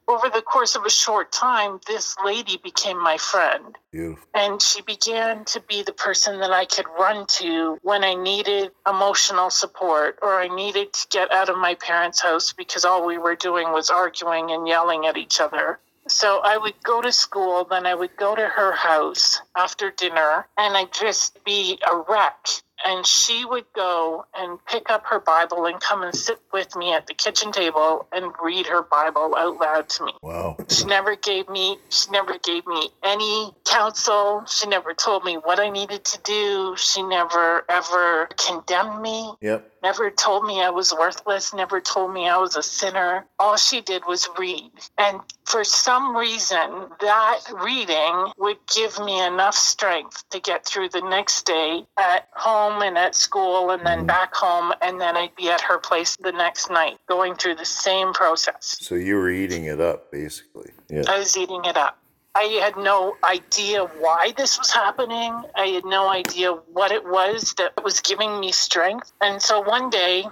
over 0.06 0.28
the 0.28 0.42
course 0.42 0.76
of 0.76 0.84
a 0.84 0.90
short 0.90 1.32
time, 1.32 1.80
this 1.88 2.14
lady 2.24 2.60
became 2.62 3.02
my 3.02 3.18
friend. 3.18 3.76
Beautiful. 3.90 4.28
And 4.34 4.62
she 4.62 4.80
began 4.82 5.44
to 5.46 5.60
be 5.60 5.82
the 5.82 5.92
person 5.92 6.38
that 6.38 6.52
I 6.52 6.64
could 6.64 6.86
run 6.96 7.26
to 7.40 7.78
when 7.82 8.04
I 8.04 8.14
needed 8.14 8.70
emotional 8.88 9.50
support 9.50 10.20
or 10.22 10.40
I 10.40 10.46
needed 10.46 10.92
to 10.92 11.06
get 11.10 11.32
out 11.32 11.48
of 11.48 11.58
my 11.58 11.74
parents' 11.74 12.22
house 12.22 12.52
because 12.52 12.84
all 12.84 13.04
we 13.04 13.18
were 13.18 13.34
doing 13.34 13.72
was 13.72 13.90
arguing 13.90 14.52
and 14.52 14.68
yelling 14.68 15.06
at 15.06 15.16
each 15.16 15.40
other. 15.40 15.80
So 16.08 16.40
I 16.42 16.56
would 16.56 16.82
go 16.82 17.00
to 17.00 17.12
school, 17.12 17.64
then 17.64 17.86
I 17.86 17.94
would 17.94 18.16
go 18.16 18.34
to 18.34 18.46
her 18.46 18.72
house 18.72 19.40
after 19.56 19.90
dinner, 19.90 20.46
and 20.58 20.76
I'd 20.76 20.92
just 20.92 21.42
be 21.44 21.78
a 21.90 21.96
wreck 22.08 22.48
and 22.84 23.06
she 23.06 23.44
would 23.44 23.64
go 23.74 24.24
and 24.34 24.58
pick 24.66 24.90
up 24.90 25.04
her 25.06 25.20
Bible 25.20 25.66
and 25.66 25.80
come 25.80 26.02
and 26.02 26.14
sit 26.14 26.40
with 26.52 26.74
me 26.76 26.92
at 26.92 27.06
the 27.06 27.14
kitchen 27.14 27.52
table 27.52 28.06
and 28.12 28.32
read 28.42 28.66
her 28.66 28.82
Bible 28.82 29.34
out 29.36 29.58
loud 29.60 29.88
to 29.90 30.04
me. 30.04 30.12
Wow. 30.22 30.56
She 30.68 30.84
never 30.84 31.16
gave 31.16 31.48
me 31.48 31.78
she 31.90 32.10
never 32.10 32.38
gave 32.38 32.66
me 32.66 32.90
any 33.02 33.54
counsel. 33.64 34.44
She 34.46 34.68
never 34.68 34.94
told 34.94 35.24
me 35.24 35.34
what 35.34 35.58
I 35.58 35.70
needed 35.70 36.04
to 36.04 36.20
do. 36.22 36.74
She 36.76 37.02
never 37.02 37.64
ever 37.68 38.28
condemned 38.36 39.00
me. 39.00 39.32
Yep. 39.40 39.70
Never 39.82 40.10
told 40.10 40.44
me 40.44 40.62
I 40.62 40.70
was 40.70 40.92
worthless, 40.92 41.52
never 41.52 41.80
told 41.80 42.12
me 42.12 42.28
I 42.28 42.38
was 42.38 42.54
a 42.54 42.62
sinner. 42.62 43.26
All 43.38 43.56
she 43.56 43.80
did 43.80 44.02
was 44.06 44.28
read. 44.38 44.70
And 44.96 45.20
for 45.52 45.64
some 45.64 46.16
reason, 46.16 46.88
that 47.00 47.40
reading 47.62 48.32
would 48.38 48.56
give 48.74 48.98
me 48.98 49.22
enough 49.22 49.54
strength 49.54 50.24
to 50.30 50.40
get 50.40 50.64
through 50.64 50.88
the 50.88 51.02
next 51.02 51.44
day 51.44 51.84
at 51.98 52.26
home 52.32 52.80
and 52.80 52.96
at 52.96 53.14
school 53.14 53.70
and 53.70 53.84
then 53.84 54.06
back 54.06 54.34
home. 54.34 54.72
And 54.80 54.98
then 54.98 55.14
I'd 55.14 55.36
be 55.36 55.50
at 55.50 55.60
her 55.60 55.76
place 55.76 56.16
the 56.16 56.32
next 56.32 56.70
night 56.70 56.98
going 57.06 57.34
through 57.34 57.56
the 57.56 57.66
same 57.66 58.14
process. 58.14 58.78
So 58.80 58.94
you 58.94 59.16
were 59.16 59.28
eating 59.28 59.66
it 59.66 59.78
up, 59.78 60.10
basically. 60.10 60.70
Yeah. 60.88 61.02
I 61.06 61.18
was 61.18 61.36
eating 61.36 61.66
it 61.66 61.76
up. 61.76 61.98
I 62.34 62.44
had 62.62 62.78
no 62.78 63.16
idea 63.22 63.84
why 63.84 64.32
this 64.38 64.58
was 64.58 64.72
happening. 64.72 65.34
I 65.54 65.66
had 65.66 65.84
no 65.84 66.08
idea 66.08 66.52
what 66.72 66.90
it 66.90 67.04
was 67.04 67.54
that 67.58 67.84
was 67.84 68.00
giving 68.00 68.40
me 68.40 68.52
strength. 68.52 69.12
And 69.20 69.42
so 69.42 69.60
one 69.60 69.90
day, 69.90 70.24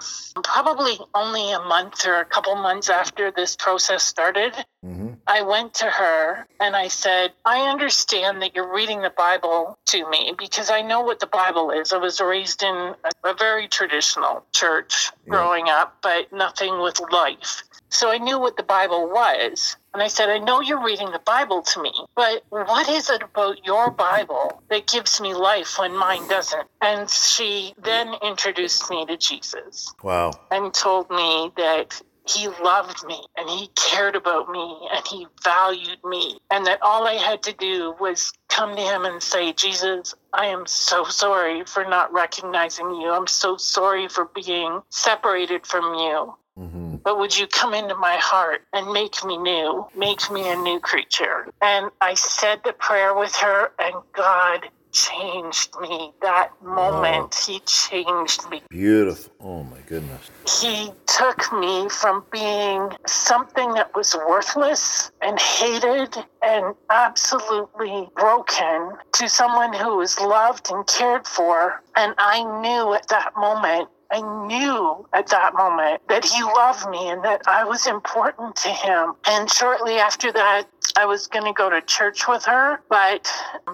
probably 0.42 0.98
only 1.14 1.52
a 1.52 1.60
month 1.60 2.06
or 2.06 2.20
a 2.20 2.24
couple 2.24 2.56
months 2.56 2.88
after 2.88 3.30
this 3.30 3.54
process 3.54 4.02
started, 4.02 4.54
hmm 4.82 5.09
I 5.30 5.42
went 5.42 5.74
to 5.74 5.86
her 5.86 6.44
and 6.58 6.74
I 6.74 6.88
said, 6.88 7.32
I 7.44 7.60
understand 7.70 8.42
that 8.42 8.56
you're 8.56 8.74
reading 8.74 9.00
the 9.02 9.12
Bible 9.16 9.78
to 9.86 10.10
me 10.10 10.34
because 10.36 10.70
I 10.70 10.82
know 10.82 11.02
what 11.02 11.20
the 11.20 11.28
Bible 11.28 11.70
is. 11.70 11.92
I 11.92 11.98
was 11.98 12.20
raised 12.20 12.64
in 12.64 12.74
a, 12.74 12.96
a 13.30 13.34
very 13.34 13.68
traditional 13.68 14.44
church 14.52 15.10
Yeah. 15.26 15.34
growing 15.34 15.68
up, 15.68 15.98
but 16.02 16.32
nothing 16.32 16.80
with 16.82 17.00
life. 17.12 17.62
So 17.90 18.10
I 18.10 18.18
knew 18.18 18.40
what 18.40 18.56
the 18.56 18.64
Bible 18.64 19.08
was. 19.08 19.76
And 19.94 20.02
I 20.02 20.08
said, 20.08 20.30
I 20.30 20.38
know 20.38 20.60
you're 20.60 20.82
reading 20.84 21.10
the 21.12 21.20
Bible 21.20 21.62
to 21.62 21.82
me, 21.82 21.92
but 22.16 22.42
what 22.50 22.88
is 22.88 23.08
it 23.10 23.22
about 23.22 23.64
your 23.64 23.90
Bible 23.92 24.60
that 24.70 24.86
gives 24.88 25.20
me 25.20 25.34
life 25.34 25.78
when 25.78 25.96
mine 25.96 26.26
doesn't? 26.28 26.66
And 26.80 27.08
she 27.08 27.74
then 27.82 28.14
introduced 28.22 28.90
me 28.90 29.06
to 29.06 29.16
Jesus 29.16 29.94
Wow. 30.02 30.30
and 30.50 30.74
told 30.74 31.08
me 31.10 31.52
that 31.56 32.00
he 32.30 32.48
loved 32.62 33.04
me 33.06 33.20
and 33.36 33.48
he 33.48 33.68
cared 33.76 34.16
about 34.16 34.48
me 34.50 34.88
and 34.94 35.06
he 35.06 35.26
valued 35.42 35.98
me 36.04 36.38
and 36.50 36.66
that 36.66 36.80
all 36.82 37.06
I 37.06 37.14
had 37.14 37.42
to 37.44 37.52
do 37.52 37.94
was 38.00 38.32
come 38.48 38.76
to 38.76 38.82
him 38.82 39.04
and 39.04 39.22
say, 39.22 39.52
Jesus, 39.52 40.14
I 40.32 40.46
am 40.46 40.66
so 40.66 41.04
sorry 41.04 41.64
for 41.64 41.84
not 41.84 42.12
recognizing 42.12 42.90
you. 42.94 43.10
I'm 43.10 43.26
so 43.26 43.56
sorry 43.56 44.08
for 44.08 44.26
being 44.34 44.80
separated 44.90 45.66
from 45.66 45.94
you. 45.94 46.34
hmm 46.56 46.96
But 47.04 47.18
would 47.18 47.36
you 47.38 47.46
come 47.46 47.74
into 47.74 47.94
my 47.94 48.16
heart 48.16 48.62
and 48.72 48.92
make 48.92 49.24
me 49.24 49.36
new, 49.38 49.86
make 49.96 50.30
me 50.30 50.48
a 50.48 50.56
new 50.56 50.80
creature? 50.80 51.46
And 51.62 51.90
I 52.00 52.14
said 52.14 52.60
the 52.64 52.72
prayer 52.72 53.14
with 53.14 53.34
her, 53.36 53.72
and 53.78 53.94
God 54.12 54.68
changed 54.92 55.74
me. 55.80 56.12
That 56.22 56.50
moment, 56.62 57.34
oh. 57.36 57.52
He 57.52 57.60
changed 57.60 58.48
me. 58.50 58.62
Beautiful. 58.68 59.32
Oh 59.40 59.64
my 59.64 59.78
goodness. 59.86 60.30
He 60.60 60.90
took 61.06 61.52
me 61.52 61.88
from 61.88 62.24
being 62.30 62.90
something 63.06 63.72
that 63.74 63.94
was 63.94 64.14
worthless 64.14 65.10
and 65.22 65.38
hated 65.38 66.16
and 66.42 66.74
absolutely 66.90 68.08
broken 68.16 68.92
to 69.12 69.28
someone 69.28 69.72
who 69.72 69.96
was 69.96 70.20
loved 70.20 70.70
and 70.70 70.86
cared 70.86 71.26
for. 71.26 71.82
And 71.96 72.14
I 72.18 72.42
knew 72.60 72.94
at 72.94 73.08
that 73.08 73.32
moment, 73.36 73.88
I 74.12 74.20
knew 74.46 75.06
at 75.12 75.28
that 75.28 75.54
moment 75.54 76.02
that 76.08 76.24
he 76.24 76.42
loved 76.42 76.88
me 76.90 77.08
and 77.10 77.24
that 77.24 77.42
I 77.46 77.64
was 77.64 77.86
important 77.86 78.56
to 78.56 78.68
him. 78.68 79.14
And 79.26 79.48
shortly 79.48 79.98
after 79.98 80.32
that, 80.32 80.64
I 80.96 81.06
was 81.06 81.26
going 81.26 81.44
to 81.44 81.52
go 81.52 81.70
to 81.70 81.80
church 81.82 82.28
with 82.28 82.44
her, 82.44 82.80
but 82.88 83.30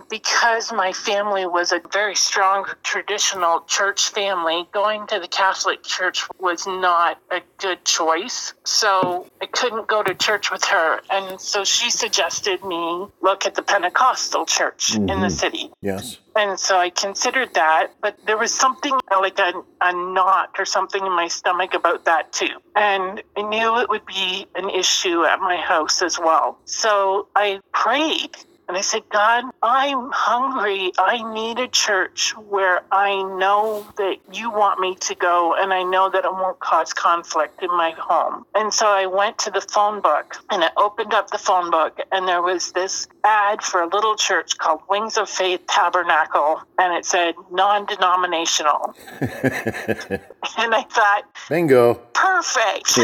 because 0.09 0.73
my 0.73 0.93
family 0.93 1.47
was 1.47 1.73
a 1.73 1.81
very 1.93 2.15
strong 2.15 2.67
traditional 2.83 3.63
church 3.63 4.11
family, 4.11 4.69
going 4.73 5.07
to 5.09 5.19
the 5.19 5.29
Catholic 5.29 5.83
Church 5.83 6.27
was 6.39 6.67
not 6.67 7.19
a 7.31 7.41
good 7.59 7.85
choice. 7.85 8.55
So 8.65 9.27
I 9.41 9.47
couldn't 9.47 9.89
go 9.89 10.03
to 10.03 10.15
church 10.15 10.51
with 10.51 10.65
her. 10.67 11.01
And 11.11 11.41
so 11.41 11.65
she 11.65 11.91
suggested 11.91 12.65
me 12.65 13.07
look 13.21 13.47
at 13.47 13.55
the 13.55 13.63
Pentecostal 13.63 14.47
church 14.47 14.95
in 14.95 15.07
the 15.07 15.29
Mhm. 15.29 15.31
city. 15.31 15.73
Yes. 15.81 16.19
And 16.37 16.61
so 16.61 16.79
I 16.79 16.91
considered 16.91 17.55
that, 17.55 17.93
but 18.03 18.19
there 18.27 18.37
was 18.37 18.53
something 18.53 18.93
like 19.11 19.39
a, 19.39 19.53
a 19.81 19.93
knot 19.93 20.51
or 20.59 20.67
something 20.67 21.05
in 21.05 21.13
my 21.13 21.29
stomach 21.29 21.73
about 21.73 22.05
that 22.05 22.33
too. 22.33 22.59
And 22.75 23.23
I 23.37 23.43
knew 23.43 23.79
it 23.79 23.89
would 23.89 24.05
be 24.05 24.47
an 24.55 24.69
issue 24.69 25.25
at 25.25 25.41
my 25.41 25.57
house 25.57 26.03
as 26.03 26.19
well. 26.19 26.59
So 26.67 27.29
I 27.35 27.61
prayed 27.73 28.37
and 28.69 28.77
I 28.77 28.81
said, 28.81 29.03
God, 29.11 29.45
I'm 29.63 30.11
hungry. 30.13 30.93
I 30.99 31.23
need 31.33 31.61
a 31.61 31.69
church 31.69 32.35
where 32.37 32.83
I 32.91 33.23
know 33.39 33.87
that 33.97 34.17
you 34.33 34.51
want 34.51 34.81
me 34.81 34.97
to 34.97 35.15
go 35.15 35.55
and 35.55 35.73
I 35.73 35.83
know 35.85 36.11
that 36.11 36.25
it 36.25 36.33
won't 36.33 36.59
cause 36.59 36.93
conflict 36.93 37.63
in 37.63 37.71
my 37.71 37.93
home. 37.97 38.45
And 38.55 38.73
so 38.73 38.87
I 38.87 39.07
went 39.07 39.39
to 39.41 39.51
the 39.51 39.61
phone 39.61 40.01
book 40.01 40.37
and 40.51 40.65
I 40.65 40.71
opened 40.77 41.15
up 41.15 41.31
the 41.31 41.39
phone 41.39 41.71
book 41.71 41.99
and 42.11 42.27
there 42.27 42.43
was 42.43 42.73
this 42.73 43.07
ad 43.25 43.63
for 43.63 43.83
a 43.83 43.89
little 43.89 44.17
church 44.17 44.59
called 44.59 44.81
Wings 44.89 45.17
of 45.17 45.29
Faith 45.29 45.61
Tabernacle 45.69 46.61
and 46.79 46.93
it 46.95 47.05
said 47.05 47.35
non 47.51 47.87
denominational. 47.87 48.95
And 50.59 50.75
I 50.75 50.83
thought, 50.83 51.25
Bingo. 51.49 52.01
Perfect. 52.17 52.99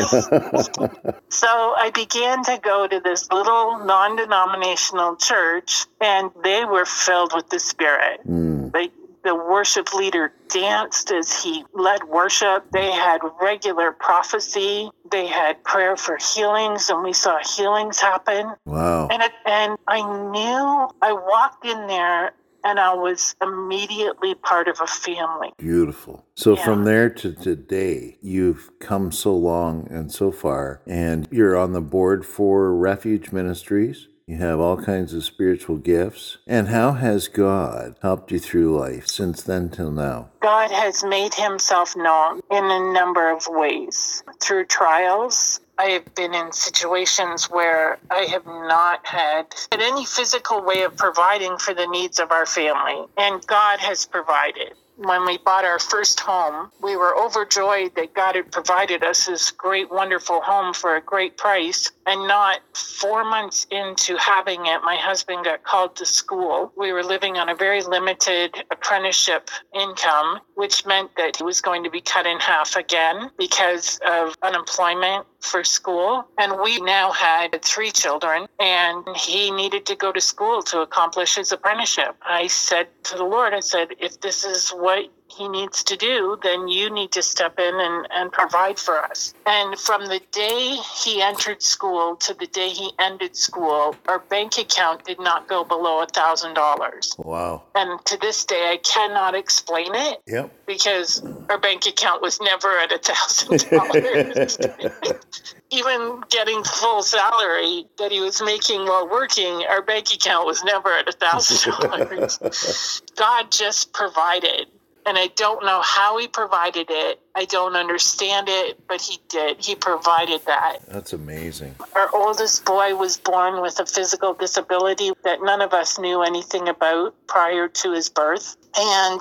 So 1.33 1.49
I 1.49 1.90
began 1.95 2.45
to 2.45 2.61
go 2.62 2.87
to 2.87 3.00
this 3.00 3.31
little 3.33 3.78
non 3.85 4.16
denominational 4.16 5.16
church, 5.16 5.87
and 5.99 6.31
they 6.45 6.66
were 6.66 6.85
filled 6.85 7.33
with 7.35 7.49
the 7.49 7.59
Spirit. 7.59 8.21
Mm. 8.28 8.71
They, 8.71 8.90
the 9.25 9.35
worship 9.35 9.95
leader 9.95 10.33
danced 10.49 11.11
as 11.11 11.42
he 11.42 11.64
led 11.73 12.04
worship. 12.04 12.71
They 12.71 12.92
had 12.92 13.23
regular 13.40 13.92
prophecy. 13.92 14.90
They 15.11 15.26
had 15.26 15.64
prayer 15.64 15.97
for 15.97 16.19
healings, 16.19 16.90
and 16.90 17.02
we 17.02 17.14
saw 17.14 17.38
healings 17.57 17.99
happen. 17.99 18.52
Wow. 18.66 19.09
And, 19.09 19.23
it, 19.23 19.33
and 19.47 19.78
I 19.88 20.02
knew 20.02 20.88
I 21.00 21.12
walked 21.12 21.64
in 21.64 21.87
there 21.87 22.33
and 22.64 22.78
I 22.78 22.95
was 22.95 23.35
immediately 23.42 24.35
part 24.35 24.69
of 24.69 24.81
a 24.81 24.87
family. 24.87 25.52
Beautiful. 25.59 26.25
So 26.35 26.57
Yeah. 26.57 26.64
from 26.64 26.85
there 26.85 27.11
to 27.11 27.33
today, 27.33 28.16
you've 28.21 28.71
come 28.78 29.11
so 29.12 29.35
long 29.35 29.87
and 29.90 30.11
so 30.12 30.31
far, 30.31 30.81
and 30.87 31.26
you're 31.31 31.57
on 31.57 31.73
the 31.73 31.81
board 31.81 32.25
for 32.25 32.75
Refuge 32.75 33.33
Ministries. 33.33 34.09
You 34.26 34.37
have 34.38 34.61
all 34.61 34.76
kinds 34.76 35.12
of 35.14 35.25
spiritual 35.25 35.76
gifts. 35.76 36.38
And 36.47 36.69
how 36.69 36.93
has 36.93 37.29
God 37.29 37.97
helped 38.02 38.31
you 38.31 38.38
through 38.38 38.79
life 38.79 39.09
since 39.09 39.43
then 39.43 39.69
till 39.69 39.91
now? 39.91 40.31
God 40.41 40.71
has 40.71 41.02
made 41.05 41.35
himself 41.35 41.97
known 41.97 42.41
in 42.50 42.64
a 42.64 42.93
number 42.93 43.31
of 43.31 43.47
ways. 43.49 44.23
Through 44.41 44.67
trials, 44.67 45.61
I 45.79 45.87
have 45.87 46.14
been 46.14 46.35
in 46.35 46.52
situations 46.52 47.50
where 47.50 47.99
I 48.11 48.23
have 48.31 48.47
not 48.47 49.05
had 49.05 49.47
any 49.73 50.05
physical 50.05 50.62
way 50.62 50.83
of 50.83 50.97
providing 50.97 51.59
for 51.59 51.75
the 51.75 51.87
needs 51.87 52.21
of 52.21 52.31
our 52.31 52.47
family, 52.47 53.05
and 53.17 53.45
God 53.47 53.81
has 53.81 54.07
provided. 54.07 54.75
When 55.04 55.26
we 55.26 55.38
bought 55.38 55.64
our 55.64 55.80
first 55.80 56.21
home, 56.21 56.71
we 56.80 56.94
were 56.94 57.16
overjoyed 57.16 57.97
that 57.97 58.14
God 58.14 58.37
had 58.37 58.52
provided 58.52 59.02
us 59.02 59.26
this 59.26 59.50
great, 59.50 59.90
wonderful 59.90 60.40
home 60.40 60.73
for 60.73 60.94
a 60.94 61.00
great 61.00 61.37
price. 61.37 61.90
And 62.06 62.28
not 62.28 62.61
four 62.76 63.25
months 63.25 63.66
into 63.73 64.16
having 64.16 64.66
it, 64.66 64.80
my 64.85 64.94
husband 64.97 65.44
got 65.44 65.64
called 65.64 65.97
to 65.97 66.06
school. 66.06 66.73
We 66.76 66.92
were 66.92 67.02
living 67.02 67.37
on 67.37 67.49
a 67.49 67.54
very 67.54 67.82
limited 67.82 68.54
apprenticeship 68.71 69.50
income, 69.75 70.40
which 70.54 70.87
meant 70.87 71.11
that 71.16 71.37
he 71.37 71.42
was 71.42 71.61
going 71.61 71.82
to 71.82 71.90
be 71.90 72.00
cut 72.00 72.26
in 72.26 72.38
half 72.38 72.76
again 72.76 73.30
because 73.37 73.99
of 74.06 74.37
unemployment 74.42 75.26
for 75.42 75.64
school. 75.64 76.26
And 76.38 76.61
we 76.62 76.80
now 76.80 77.12
had 77.12 77.62
three 77.62 77.90
children, 77.90 78.46
and 78.58 79.04
he 79.16 79.50
needed 79.50 79.84
to 79.87 79.96
go 79.96 80.12
to 80.12 80.20
school 80.20 80.62
to 80.62 80.80
accomplish 80.80 81.37
his 81.37 81.52
apprenticeship. 81.52 82.16
I 82.22 82.46
said 82.46 82.88
to 83.04 83.16
the 83.16 83.25
Lord, 83.25 83.52
I 83.52 83.61
said, 83.61 83.88
if 83.99 84.20
this 84.20 84.44
is 84.44 84.70
what 84.70 85.06
he 85.36 85.48
needs 85.48 85.82
to 85.84 85.96
do, 85.96 86.38
then 86.42 86.68
you 86.68 86.90
need 86.90 87.12
to 87.12 87.22
step 87.22 87.58
in 87.58 87.74
and, 87.80 88.06
and 88.10 88.32
provide 88.32 88.78
for 88.78 88.98
us. 88.98 89.34
And 89.46 89.78
from 89.78 90.06
the 90.06 90.20
day 90.30 90.76
he 91.02 91.22
entered 91.22 91.62
school 91.62 92.16
to 92.16 92.34
the 92.34 92.46
day 92.46 92.68
he 92.70 92.90
ended 92.98 93.36
school, 93.36 93.96
our 94.08 94.18
bank 94.18 94.58
account 94.58 95.04
did 95.04 95.18
not 95.20 95.48
go 95.48 95.64
below 95.64 96.02
a 96.02 96.06
thousand 96.06 96.54
dollars. 96.54 97.14
Wow. 97.18 97.62
And 97.74 98.04
to 98.06 98.18
this 98.18 98.44
day, 98.44 98.70
I 98.72 98.76
cannot 98.78 99.34
explain 99.34 99.94
it 99.94 100.20
Yep. 100.26 100.50
because 100.66 101.22
our 101.48 101.58
bank 101.58 101.86
account 101.86 102.22
was 102.22 102.40
never 102.40 102.68
at 102.78 102.92
a 102.92 102.98
thousand 102.98 103.70
dollars. 103.70 104.58
Even 105.70 106.20
getting 106.28 106.62
full 106.64 107.02
salary 107.02 107.86
that 107.98 108.12
he 108.12 108.20
was 108.20 108.42
making 108.42 108.84
while 108.84 109.08
working, 109.08 109.64
our 109.70 109.80
bank 109.80 110.12
account 110.12 110.46
was 110.46 110.62
never 110.64 110.90
at 110.92 111.08
a 111.08 111.12
thousand 111.12 111.72
dollars. 111.80 113.02
God 113.16 113.50
just 113.50 113.92
provided. 113.94 114.66
And 115.04 115.18
I 115.18 115.28
don't 115.28 115.64
know 115.64 115.82
how 115.82 116.18
he 116.18 116.28
provided 116.28 116.87
it. 116.90 117.21
I 117.35 117.44
don't 117.47 117.75
understand 117.76 118.49
it, 118.49 118.78
but 118.87 119.00
he 119.00 119.18
did. 119.28 119.64
He 119.64 119.75
provided 119.75 120.44
that. 120.47 120.78
That's 120.88 121.12
amazing. 121.12 121.75
Our 121.97 122.14
oldest 122.14 122.64
boy 122.64 122.94
was 122.94 123.16
born 123.16 123.62
with 123.62 123.80
a 123.80 123.87
physical 123.87 124.35
disability 124.35 125.12
that 125.25 125.42
none 125.42 125.61
of 125.61 125.73
us 125.73 125.99
knew 125.99 126.23
anything 126.23 126.68
about 126.68 127.14
prior 127.26 127.68
to 127.68 127.92
his 127.92 128.09
birth. 128.09 128.56
And 128.76 129.21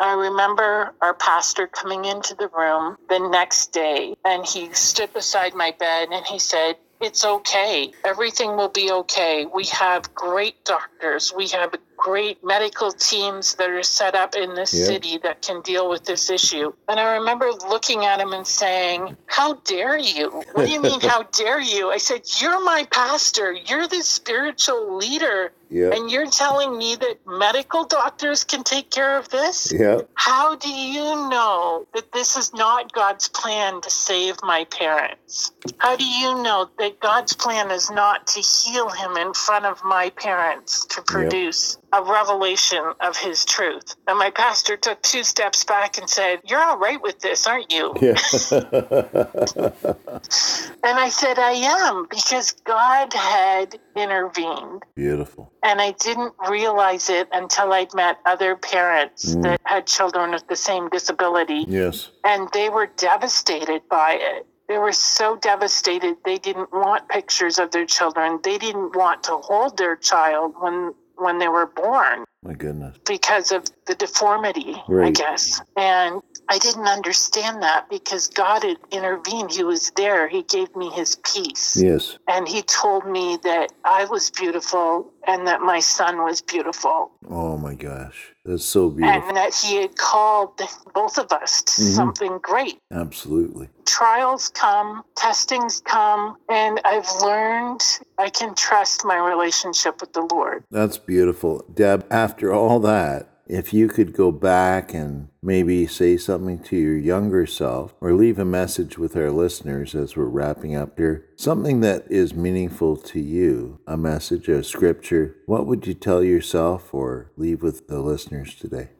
I 0.00 0.12
remember 0.14 0.94
our 1.00 1.14
pastor 1.14 1.66
coming 1.66 2.04
into 2.04 2.34
the 2.34 2.48
room 2.48 2.96
the 3.08 3.18
next 3.18 3.72
day 3.72 4.14
and 4.24 4.46
he 4.46 4.72
stood 4.72 5.12
beside 5.12 5.54
my 5.54 5.74
bed 5.78 6.08
and 6.10 6.24
he 6.26 6.38
said, 6.38 6.76
it's 7.00 7.24
okay. 7.24 7.92
Everything 8.04 8.56
will 8.56 8.70
be 8.70 8.90
okay. 8.90 9.46
We 9.46 9.66
have 9.66 10.12
great 10.14 10.64
doctors. 10.64 11.32
We 11.36 11.48
have 11.48 11.74
great 11.98 12.42
medical 12.44 12.92
teams 12.92 13.56
that 13.56 13.68
are 13.70 13.82
set 13.82 14.14
up 14.14 14.34
in 14.36 14.54
this 14.54 14.72
Yeah. 14.72 14.86
city 14.86 15.18
that 15.18 15.42
can 15.42 15.60
deal 15.62 15.90
with 15.90 16.04
this 16.04 16.30
issue. 16.30 16.72
And 16.88 16.98
I 17.00 17.14
remember 17.16 17.50
looking 17.68 18.06
at 18.06 18.20
him 18.20 18.32
and 18.32 18.46
saying, 18.46 19.16
How 19.26 19.54
dare 19.64 19.98
you? 19.98 20.30
What 20.52 20.66
do 20.66 20.72
you 20.72 20.80
mean, 20.80 21.00
how 21.12 21.24
dare 21.24 21.60
you? 21.60 21.90
I 21.90 21.98
said, 21.98 22.22
You're 22.40 22.64
my 22.64 22.86
pastor. 22.90 23.52
You're 23.52 23.88
the 23.88 24.02
spiritual 24.02 24.96
leader. 24.96 25.52
Yep. 25.70 25.92
And 25.94 26.10
you're 26.10 26.30
telling 26.30 26.78
me 26.78 26.96
that 26.96 27.18
medical 27.26 27.84
doctors 27.84 28.44
can 28.44 28.64
take 28.64 28.90
care 28.90 29.18
of 29.18 29.28
this? 29.28 29.72
Yep. 29.72 30.08
How 30.14 30.56
do 30.56 30.70
you 30.70 31.28
know 31.28 31.86
that 31.94 32.12
this 32.12 32.36
is 32.36 32.54
not 32.54 32.92
God's 32.92 33.28
plan 33.28 33.80
to 33.82 33.90
save 33.90 34.36
my 34.42 34.64
parents? 34.64 35.52
How 35.78 35.96
do 35.96 36.04
you 36.04 36.42
know 36.42 36.68
that 36.78 37.00
God's 37.00 37.34
plan 37.34 37.70
is 37.70 37.90
not 37.90 38.26
to 38.28 38.40
heal 38.40 38.88
him 38.88 39.16
in 39.16 39.34
front 39.34 39.66
of 39.66 39.82
my 39.84 40.10
parents 40.10 40.86
to 40.86 41.02
produce 41.02 41.78
a 41.92 42.02
revelation 42.02 42.82
of 43.00 43.16
his 43.16 43.44
truth? 43.44 43.94
And 44.06 44.18
my 44.18 44.30
pastor 44.30 44.76
took 44.76 45.02
two 45.02 45.22
steps 45.22 45.64
back 45.64 45.98
and 45.98 46.08
said, 46.08 46.40
You're 46.44 46.62
all 46.62 46.78
right 46.78 47.02
with 47.02 47.20
this, 47.20 47.46
aren't 47.46 47.72
you? 47.72 47.94
Yeah. 48.00 48.16
And 50.84 50.98
I 50.98 51.08
said, 51.08 51.38
I 51.38 51.52
am, 51.52 52.06
because 52.08 52.52
God 52.64 53.12
had 53.12 53.78
intervened. 53.96 54.82
Beautiful. 54.94 55.52
And 55.62 55.80
I 55.80 55.90
didn't 55.92 56.34
realize 56.48 57.10
it 57.10 57.28
until 57.32 57.72
I'd 57.72 57.92
met 57.94 58.18
other 58.26 58.54
parents 58.56 59.34
Mm. 59.34 59.42
that 59.42 59.60
had 59.64 59.86
children 59.86 60.30
with 60.30 60.46
the 60.48 60.56
same 60.56 60.88
disability. 60.88 61.64
Yes. 61.68 62.10
And 62.24 62.48
they 62.52 62.68
were 62.68 62.86
devastated 62.86 63.82
by 63.88 64.18
it. 64.20 64.46
They 64.68 64.78
were 64.78 64.92
so 64.92 65.36
devastated. 65.36 66.16
They 66.24 66.38
didn't 66.38 66.72
want 66.72 67.08
pictures 67.08 67.58
of 67.58 67.70
their 67.70 67.86
children. 67.86 68.38
They 68.42 68.58
didn't 68.58 68.94
want 68.94 69.22
to 69.24 69.36
hold 69.38 69.76
their 69.78 69.96
child 69.96 70.54
when 70.60 70.94
when 71.20 71.38
they 71.40 71.48
were 71.48 71.66
born 71.66 72.24
My 72.44 72.52
goodness. 72.54 72.96
because 73.04 73.50
of 73.50 73.64
the 73.86 73.96
deformity, 73.96 74.80
I 74.88 75.10
guess. 75.10 75.60
And 75.76 76.22
I 76.50 76.58
didn't 76.58 76.86
understand 76.88 77.62
that 77.62 77.88
because 77.90 78.28
God 78.28 78.62
had 78.64 78.78
intervened. 78.90 79.50
He 79.52 79.64
was 79.64 79.90
there. 79.96 80.28
He 80.28 80.42
gave 80.42 80.74
me 80.74 80.90
his 80.90 81.16
peace. 81.16 81.76
Yes. 81.76 82.18
And 82.26 82.48
he 82.48 82.62
told 82.62 83.06
me 83.06 83.38
that 83.42 83.72
I 83.84 84.06
was 84.06 84.30
beautiful 84.30 85.12
and 85.26 85.46
that 85.46 85.60
my 85.60 85.80
son 85.80 86.18
was 86.18 86.40
beautiful. 86.40 87.10
Oh 87.28 87.58
my 87.58 87.74
gosh. 87.74 88.32
That's 88.44 88.64
so 88.64 88.88
beautiful. 88.88 89.28
And 89.28 89.36
that 89.36 89.54
he 89.54 89.76
had 89.82 89.96
called 89.96 90.60
both 90.94 91.18
of 91.18 91.30
us 91.32 91.62
to 91.62 91.82
Mhm. 91.82 91.94
something 91.94 92.38
great. 92.38 92.78
Absolutely. 92.90 93.68
Trials 93.84 94.48
come, 94.48 95.02
testings 95.16 95.80
come, 95.84 96.36
and 96.48 96.80
I've 96.84 97.10
learned 97.22 97.82
I 98.16 98.30
can 98.30 98.54
trust 98.54 99.04
my 99.04 99.16
relationship 99.16 100.00
with 100.00 100.12
the 100.14 100.26
Lord. 100.30 100.64
That's 100.70 100.98
beautiful. 100.98 101.64
Deb, 101.72 102.06
after 102.10 102.52
all 102.52 102.80
that, 102.80 103.28
if 103.48 103.72
you 103.72 103.88
could 103.88 104.12
go 104.12 104.30
back 104.30 104.92
and 104.92 105.28
maybe 105.42 105.86
say 105.86 106.16
something 106.16 106.62
to 106.64 106.76
your 106.76 106.96
younger 106.96 107.46
self 107.46 107.94
or 108.00 108.12
leave 108.12 108.38
a 108.38 108.44
message 108.44 108.98
with 108.98 109.16
our 109.16 109.30
listeners 109.30 109.94
as 109.94 110.16
we're 110.16 110.24
wrapping 110.26 110.74
up 110.74 110.98
here, 110.98 111.26
something 111.36 111.80
that 111.80 112.04
is 112.10 112.34
meaningful 112.34 112.96
to 112.96 113.20
you, 113.20 113.80
a 113.86 113.96
message, 113.96 114.48
a 114.48 114.62
scripture, 114.62 115.36
what 115.46 115.66
would 115.66 115.86
you 115.86 115.94
tell 115.94 116.22
yourself 116.22 116.92
or 116.92 117.32
leave 117.36 117.62
with 117.62 117.88
the 117.88 118.00
listeners 118.00 118.54
today? 118.54 118.90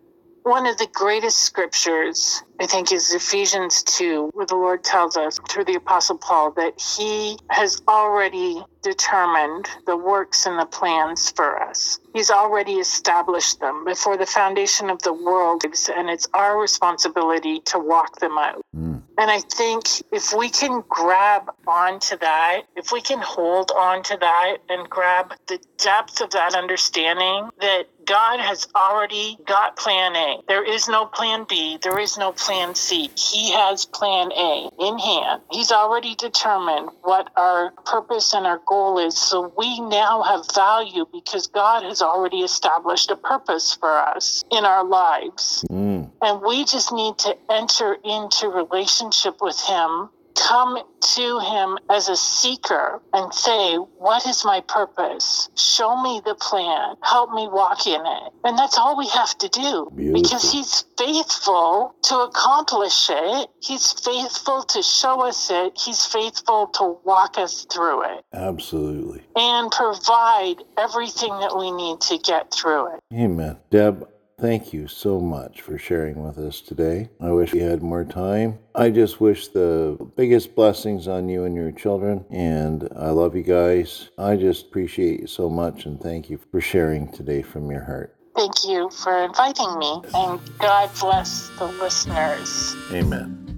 One 0.48 0.64
of 0.64 0.78
the 0.78 0.88
greatest 0.94 1.40
scriptures, 1.40 2.42
I 2.58 2.64
think, 2.64 2.90
is 2.90 3.12
Ephesians 3.12 3.82
2, 3.82 4.30
where 4.32 4.46
the 4.46 4.54
Lord 4.54 4.82
tells 4.82 5.14
us 5.14 5.38
through 5.46 5.66
the 5.66 5.74
Apostle 5.74 6.16
Paul 6.16 6.52
that 6.52 6.80
He 6.80 7.38
has 7.50 7.82
already 7.86 8.64
determined 8.80 9.68
the 9.84 9.98
works 9.98 10.46
and 10.46 10.58
the 10.58 10.64
plans 10.64 11.30
for 11.32 11.62
us. 11.62 12.00
He's 12.14 12.30
already 12.30 12.76
established 12.76 13.60
them 13.60 13.84
before 13.84 14.16
the 14.16 14.24
foundation 14.24 14.88
of 14.88 15.02
the 15.02 15.12
world, 15.12 15.64
and 15.94 16.08
it's 16.08 16.26
our 16.32 16.58
responsibility 16.58 17.60
to 17.66 17.78
walk 17.78 18.18
them 18.20 18.38
out. 18.38 18.62
Mm. 18.74 19.02
And 19.18 19.32
I 19.32 19.40
think 19.40 19.84
if 20.12 20.32
we 20.32 20.48
can 20.48 20.84
grab 20.88 21.50
onto 21.66 22.16
that, 22.18 22.62
if 22.76 22.92
we 22.92 23.00
can 23.00 23.18
hold 23.18 23.72
on 23.72 24.04
to 24.04 24.16
that 24.16 24.58
and 24.68 24.88
grab 24.88 25.34
the 25.48 25.58
depth 25.76 26.20
of 26.20 26.30
that 26.30 26.54
understanding 26.54 27.50
that 27.60 27.88
God 28.08 28.40
has 28.40 28.66
already 28.74 29.36
got 29.46 29.76
plan 29.76 30.16
A. 30.16 30.38
There 30.48 30.64
is 30.64 30.88
no 30.88 31.04
plan 31.04 31.44
B. 31.46 31.78
There 31.82 31.98
is 31.98 32.16
no 32.16 32.32
plan 32.32 32.74
C. 32.74 33.10
He 33.14 33.52
has 33.52 33.84
plan 33.84 34.32
A 34.32 34.70
in 34.80 34.98
hand. 34.98 35.42
He's 35.50 35.70
already 35.70 36.14
determined 36.14 36.88
what 37.02 37.28
our 37.36 37.70
purpose 37.84 38.32
and 38.32 38.46
our 38.46 38.62
goal 38.66 38.98
is. 38.98 39.18
So 39.18 39.52
we 39.58 39.80
now 39.80 40.22
have 40.22 40.46
value 40.54 41.04
because 41.12 41.48
God 41.48 41.82
has 41.82 42.00
already 42.00 42.40
established 42.40 43.10
a 43.10 43.16
purpose 43.16 43.74
for 43.74 43.90
us 43.90 44.42
in 44.50 44.64
our 44.64 44.84
lives. 44.84 45.62
Mm. 45.70 46.10
And 46.22 46.40
we 46.40 46.64
just 46.64 46.92
need 46.92 47.18
to 47.18 47.36
enter 47.50 47.98
into 48.04 48.48
relationship 48.48 49.36
with 49.42 49.60
Him, 49.60 50.08
come 50.46 50.78
to 51.00 51.38
Him 51.40 51.78
as 51.90 52.08
a 52.08 52.16
seeker 52.16 53.00
and 53.12 53.32
say, 53.32 53.76
What 53.76 54.26
is 54.26 54.44
my 54.44 54.60
purpose? 54.60 55.48
Show 55.56 56.00
me 56.02 56.20
the 56.24 56.34
plan. 56.34 56.96
Help 57.02 57.32
me 57.32 57.48
walk 57.48 57.86
in 57.86 58.00
it. 58.00 58.32
And 58.44 58.58
that's 58.58 58.78
all 58.78 58.96
we 58.96 59.08
have 59.08 59.36
to 59.38 59.48
do 59.48 59.90
Beautiful. 59.94 60.22
because 60.22 60.52
He's 60.52 60.84
faithful 60.96 61.94
to 62.04 62.16
accomplish 62.20 63.08
it. 63.10 63.50
He's 63.60 63.92
faithful 63.92 64.62
to 64.64 64.82
show 64.82 65.22
us 65.26 65.50
it. 65.50 65.78
He's 65.78 66.04
faithful 66.04 66.68
to 66.74 66.98
walk 67.04 67.38
us 67.38 67.66
through 67.72 68.04
it 68.04 68.24
Absolutely. 68.32 69.22
and 69.36 69.70
provide 69.70 70.56
everything 70.76 71.30
that 71.40 71.56
we 71.56 71.70
need 71.70 72.00
to 72.02 72.18
get 72.18 72.52
through 72.52 72.94
it. 72.94 73.00
Amen. 73.12 73.58
Deb, 73.70 74.08
thank 74.38 74.72
you 74.72 74.86
so 74.86 75.20
much 75.20 75.60
for 75.60 75.78
sharing 75.78 76.24
with 76.24 76.38
us 76.38 76.60
today. 76.60 77.08
I 77.20 77.30
wish 77.30 77.52
we 77.52 77.60
had 77.60 77.82
more 77.82 78.04
time. 78.04 78.58
I 78.74 78.90
just 78.90 79.20
wish 79.20 79.48
the 79.48 79.98
biggest 80.16 80.54
blessings 80.54 81.08
on 81.08 81.28
you 81.28 81.44
and 81.44 81.54
your 81.54 81.72
children, 81.72 82.24
and 82.30 82.88
I 82.96 83.10
love 83.10 83.34
you 83.36 83.42
guys. 83.42 84.10
I 84.18 84.36
just 84.36 84.66
appreciate 84.66 85.20
you 85.20 85.26
so 85.26 85.50
much, 85.50 85.86
and 85.86 86.00
thank 86.00 86.30
you 86.30 86.38
for 86.50 86.60
sharing 86.60 87.10
today 87.12 87.42
from 87.42 87.70
your 87.70 87.84
heart. 87.84 88.14
Thank 88.36 88.64
you 88.64 88.88
for 88.90 89.24
inviting 89.24 89.78
me, 89.78 90.00
and 90.14 90.40
God 90.58 90.90
bless 91.00 91.48
the 91.58 91.66
listeners. 91.66 92.76
Amen. 92.92 93.57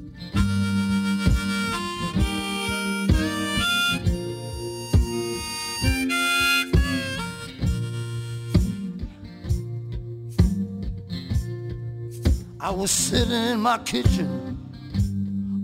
I 12.71 12.73
was 12.73 12.93
sitting 12.93 13.33
in 13.33 13.61
my 13.61 13.79
kitchen 13.79 14.57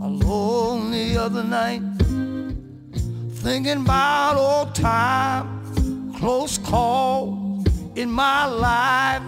alone 0.02 0.90
the 0.90 1.16
other 1.16 1.44
night, 1.44 1.80
thinking 3.44 3.82
about 3.82 4.34
old 4.36 4.74
time, 4.74 6.12
close 6.14 6.58
calls 6.58 7.64
in 7.94 8.10
my 8.10 8.46
life. 8.46 9.22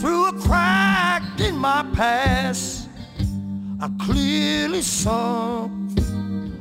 Through 0.00 0.28
a 0.28 0.32
crack 0.40 1.24
in 1.40 1.58
my 1.58 1.82
past, 1.92 2.88
I 3.78 3.90
clearly 4.00 4.80
saw 4.80 5.68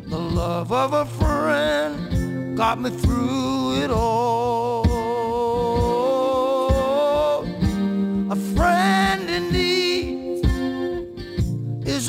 the 0.08 0.20
love 0.20 0.74
of 0.74 0.92
a 0.92 1.06
friend 1.06 2.58
got 2.58 2.82
me 2.82 2.90
through 2.90 3.82
it 3.82 3.92
all. 3.92 4.37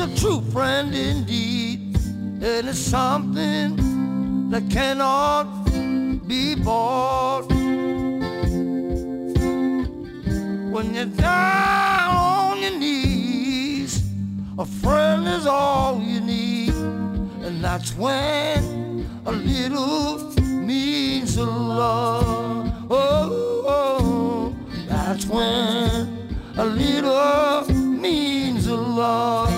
A 0.00 0.14
true 0.16 0.40
friend 0.52 0.94
indeed. 0.94 1.96
and 1.96 2.42
It 2.42 2.66
is 2.66 2.78
something 2.78 4.50
that 4.50 4.68
cannot 4.70 5.64
be 6.28 6.54
bought. 6.54 7.48
When 10.70 10.94
you're 10.94 11.06
down 11.06 12.16
on 12.16 12.62
your 12.62 12.78
knees, 12.78 14.04
a 14.58 14.64
friend 14.64 15.26
is 15.26 15.46
all 15.46 16.00
you 16.00 16.20
need. 16.20 16.74
And 17.44 17.64
that's 17.64 17.96
when 17.96 19.04
a 19.26 19.32
little 19.32 20.32
means 20.48 21.37
a 21.38 21.44
lot. 21.44 22.72
Oh, 22.88 23.64
oh, 23.66 24.56
that's 24.87 25.26
when 25.26 26.28
a 26.56 26.64
little 26.64 27.74
means 27.74 28.68
a 28.68 28.76
lot. 28.76 29.58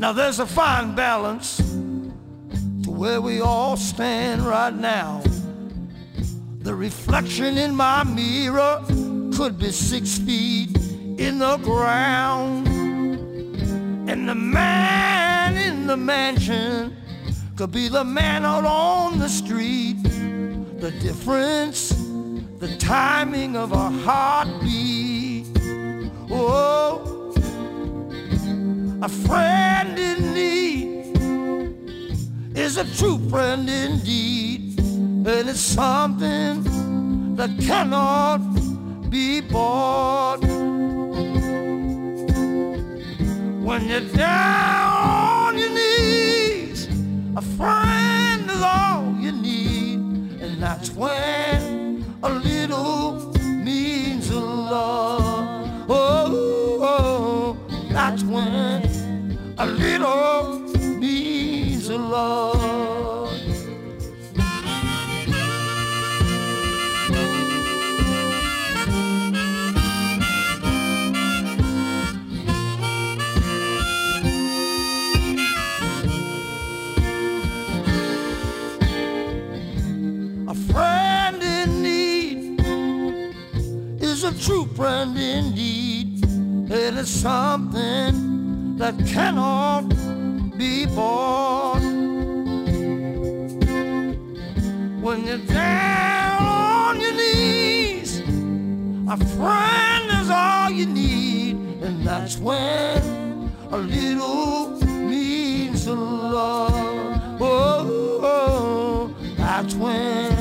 Now 0.00 0.14
there's 0.14 0.38
a 0.38 0.46
fine 0.46 0.94
balance 0.94 1.58
to 1.58 2.90
where 2.90 3.20
we 3.20 3.42
all 3.42 3.76
stand 3.76 4.40
right 4.40 4.74
now. 4.74 5.22
The 6.60 6.74
reflection 6.74 7.58
in 7.58 7.74
my 7.74 8.04
mirror 8.04 8.82
could 9.36 9.58
be 9.58 9.70
six 9.70 10.16
feet 10.16 10.74
in 11.18 11.38
the 11.38 11.58
ground. 11.58 12.66
And 14.08 14.26
the 14.26 14.34
man 14.34 15.58
in 15.58 15.86
the 15.86 15.98
mansion 15.98 16.96
could 17.56 17.70
be 17.70 17.88
the 17.88 18.02
man 18.02 18.46
out 18.46 18.64
on 18.64 19.18
the 19.18 19.28
street. 19.28 20.02
The 20.02 20.92
difference, 21.02 21.90
the 22.58 22.74
timing 22.78 23.54
of 23.54 23.72
a 23.72 23.90
heartbeat. 23.90 25.48
Oh, 26.30 27.09
a 29.02 29.08
friend 29.08 29.98
in 29.98 30.34
need 30.34 31.16
is 32.54 32.76
a 32.76 32.84
true 32.98 33.18
friend 33.30 33.68
indeed. 33.68 34.78
And 34.78 35.48
it's 35.48 35.60
something 35.60 37.34
that 37.36 37.50
cannot 37.60 38.40
be 39.08 39.40
bought. 39.40 40.40
When 43.66 43.88
you're 43.88 44.00
down 44.00 45.46
on 45.46 45.58
your 45.58 45.70
knees, 45.70 46.88
a 47.36 47.42
friend 47.56 48.50
is 48.50 48.60
all 48.60 49.14
you 49.18 49.32
need, 49.32 50.40
and 50.42 50.62
that's 50.62 50.90
when 50.90 52.04
a 52.22 52.28
little 52.28 53.32
means 53.64 54.28
a 54.30 54.40
lot. 54.40 55.86
Oh, 55.88 56.76
oh, 56.78 56.82
oh. 56.82 57.56
that's 57.92 58.22
when 58.24 58.59
a 59.60 59.66
little 59.66 60.58
means 60.98 61.90
a 61.90 61.98
lot. 61.98 63.30
A 80.48 80.54
friend 80.72 81.42
in 81.42 81.82
need 81.82 82.60
is 84.00 84.24
a 84.24 84.32
true 84.42 84.64
friend 84.74 85.18
indeed. 85.18 86.24
It 86.72 86.94
is 86.94 87.10
something 87.10 88.29
that 88.80 88.96
cannot 89.06 89.86
be 90.56 90.86
bought. 90.86 91.82
When 95.04 95.26
you're 95.26 95.36
down 95.36 96.42
on 96.42 96.98
your 96.98 97.12
knees, 97.12 98.20
a 99.06 99.18
friend 99.36 100.22
is 100.22 100.30
all 100.30 100.70
you 100.70 100.86
need, 100.86 101.56
and 101.82 102.02
that's 102.06 102.38
when 102.38 103.52
a 103.70 103.76
little 103.76 104.70
means 104.86 105.86
a 105.86 105.94
lot. 105.94 106.72
Oh, 107.38 109.14
that's 109.36 109.74
when 109.74 110.32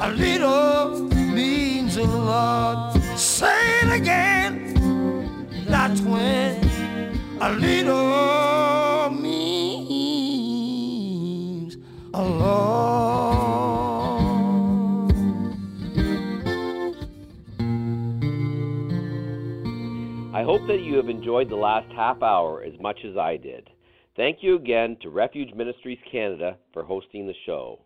a 0.00 0.10
little 0.10 1.08
means 1.10 1.96
a 1.96 2.04
lot. 2.04 2.96
Say 3.16 3.80
it 3.82 3.92
again. 4.00 4.54
That's 5.66 6.00
when 6.02 6.63
a 7.46 7.52
little 7.52 9.10
means 9.10 9.36
a 12.14 12.22
lot. 12.22 13.44
I 20.32 20.42
hope 20.42 20.66
that 20.68 20.80
you 20.80 20.96
have 20.96 21.10
enjoyed 21.10 21.50
the 21.50 21.56
last 21.56 21.92
half 21.92 22.22
hour 22.22 22.62
as 22.62 22.72
much 22.80 23.00
as 23.04 23.18
I 23.18 23.36
did. 23.36 23.68
Thank 24.16 24.38
you 24.40 24.56
again 24.56 24.96
to 25.02 25.10
Refuge 25.10 25.52
Ministries 25.54 25.98
Canada 26.10 26.56
for 26.72 26.82
hosting 26.82 27.26
the 27.26 27.34
show. 27.44 27.82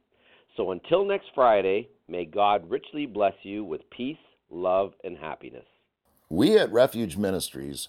So 0.57 0.71
until 0.71 1.05
next 1.05 1.31
Friday, 1.35 1.89
may 2.07 2.27
God 2.27 2.71
richly 2.71 3.07
bless 3.07 3.35
you 3.43 3.65
with 3.65 3.91
peace, 3.91 4.19
love, 4.51 4.93
and 5.03 5.19
happiness. 5.19 5.67
We 6.31 6.57
at 6.57 6.71
Refuge 6.71 7.17
Ministries 7.17 7.89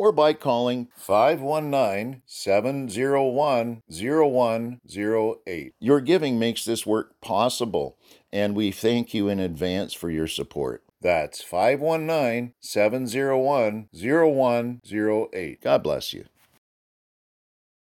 or 0.00 0.12
by 0.12 0.32
calling 0.32 0.88
519 0.96 2.22
701 2.24 3.82
0108. 3.86 5.74
Your 5.78 6.00
giving 6.00 6.38
makes 6.38 6.64
this 6.64 6.86
work 6.86 7.20
possible, 7.20 7.98
and 8.32 8.56
we 8.56 8.70
thank 8.70 9.12
you 9.12 9.28
in 9.28 9.38
advance 9.38 9.92
for 9.92 10.08
your 10.08 10.26
support. 10.26 10.82
That's 11.02 11.42
519 11.42 12.54
701 12.60 13.88
0108. 13.92 15.60
God 15.60 15.82
bless 15.82 16.14
you. 16.14 16.24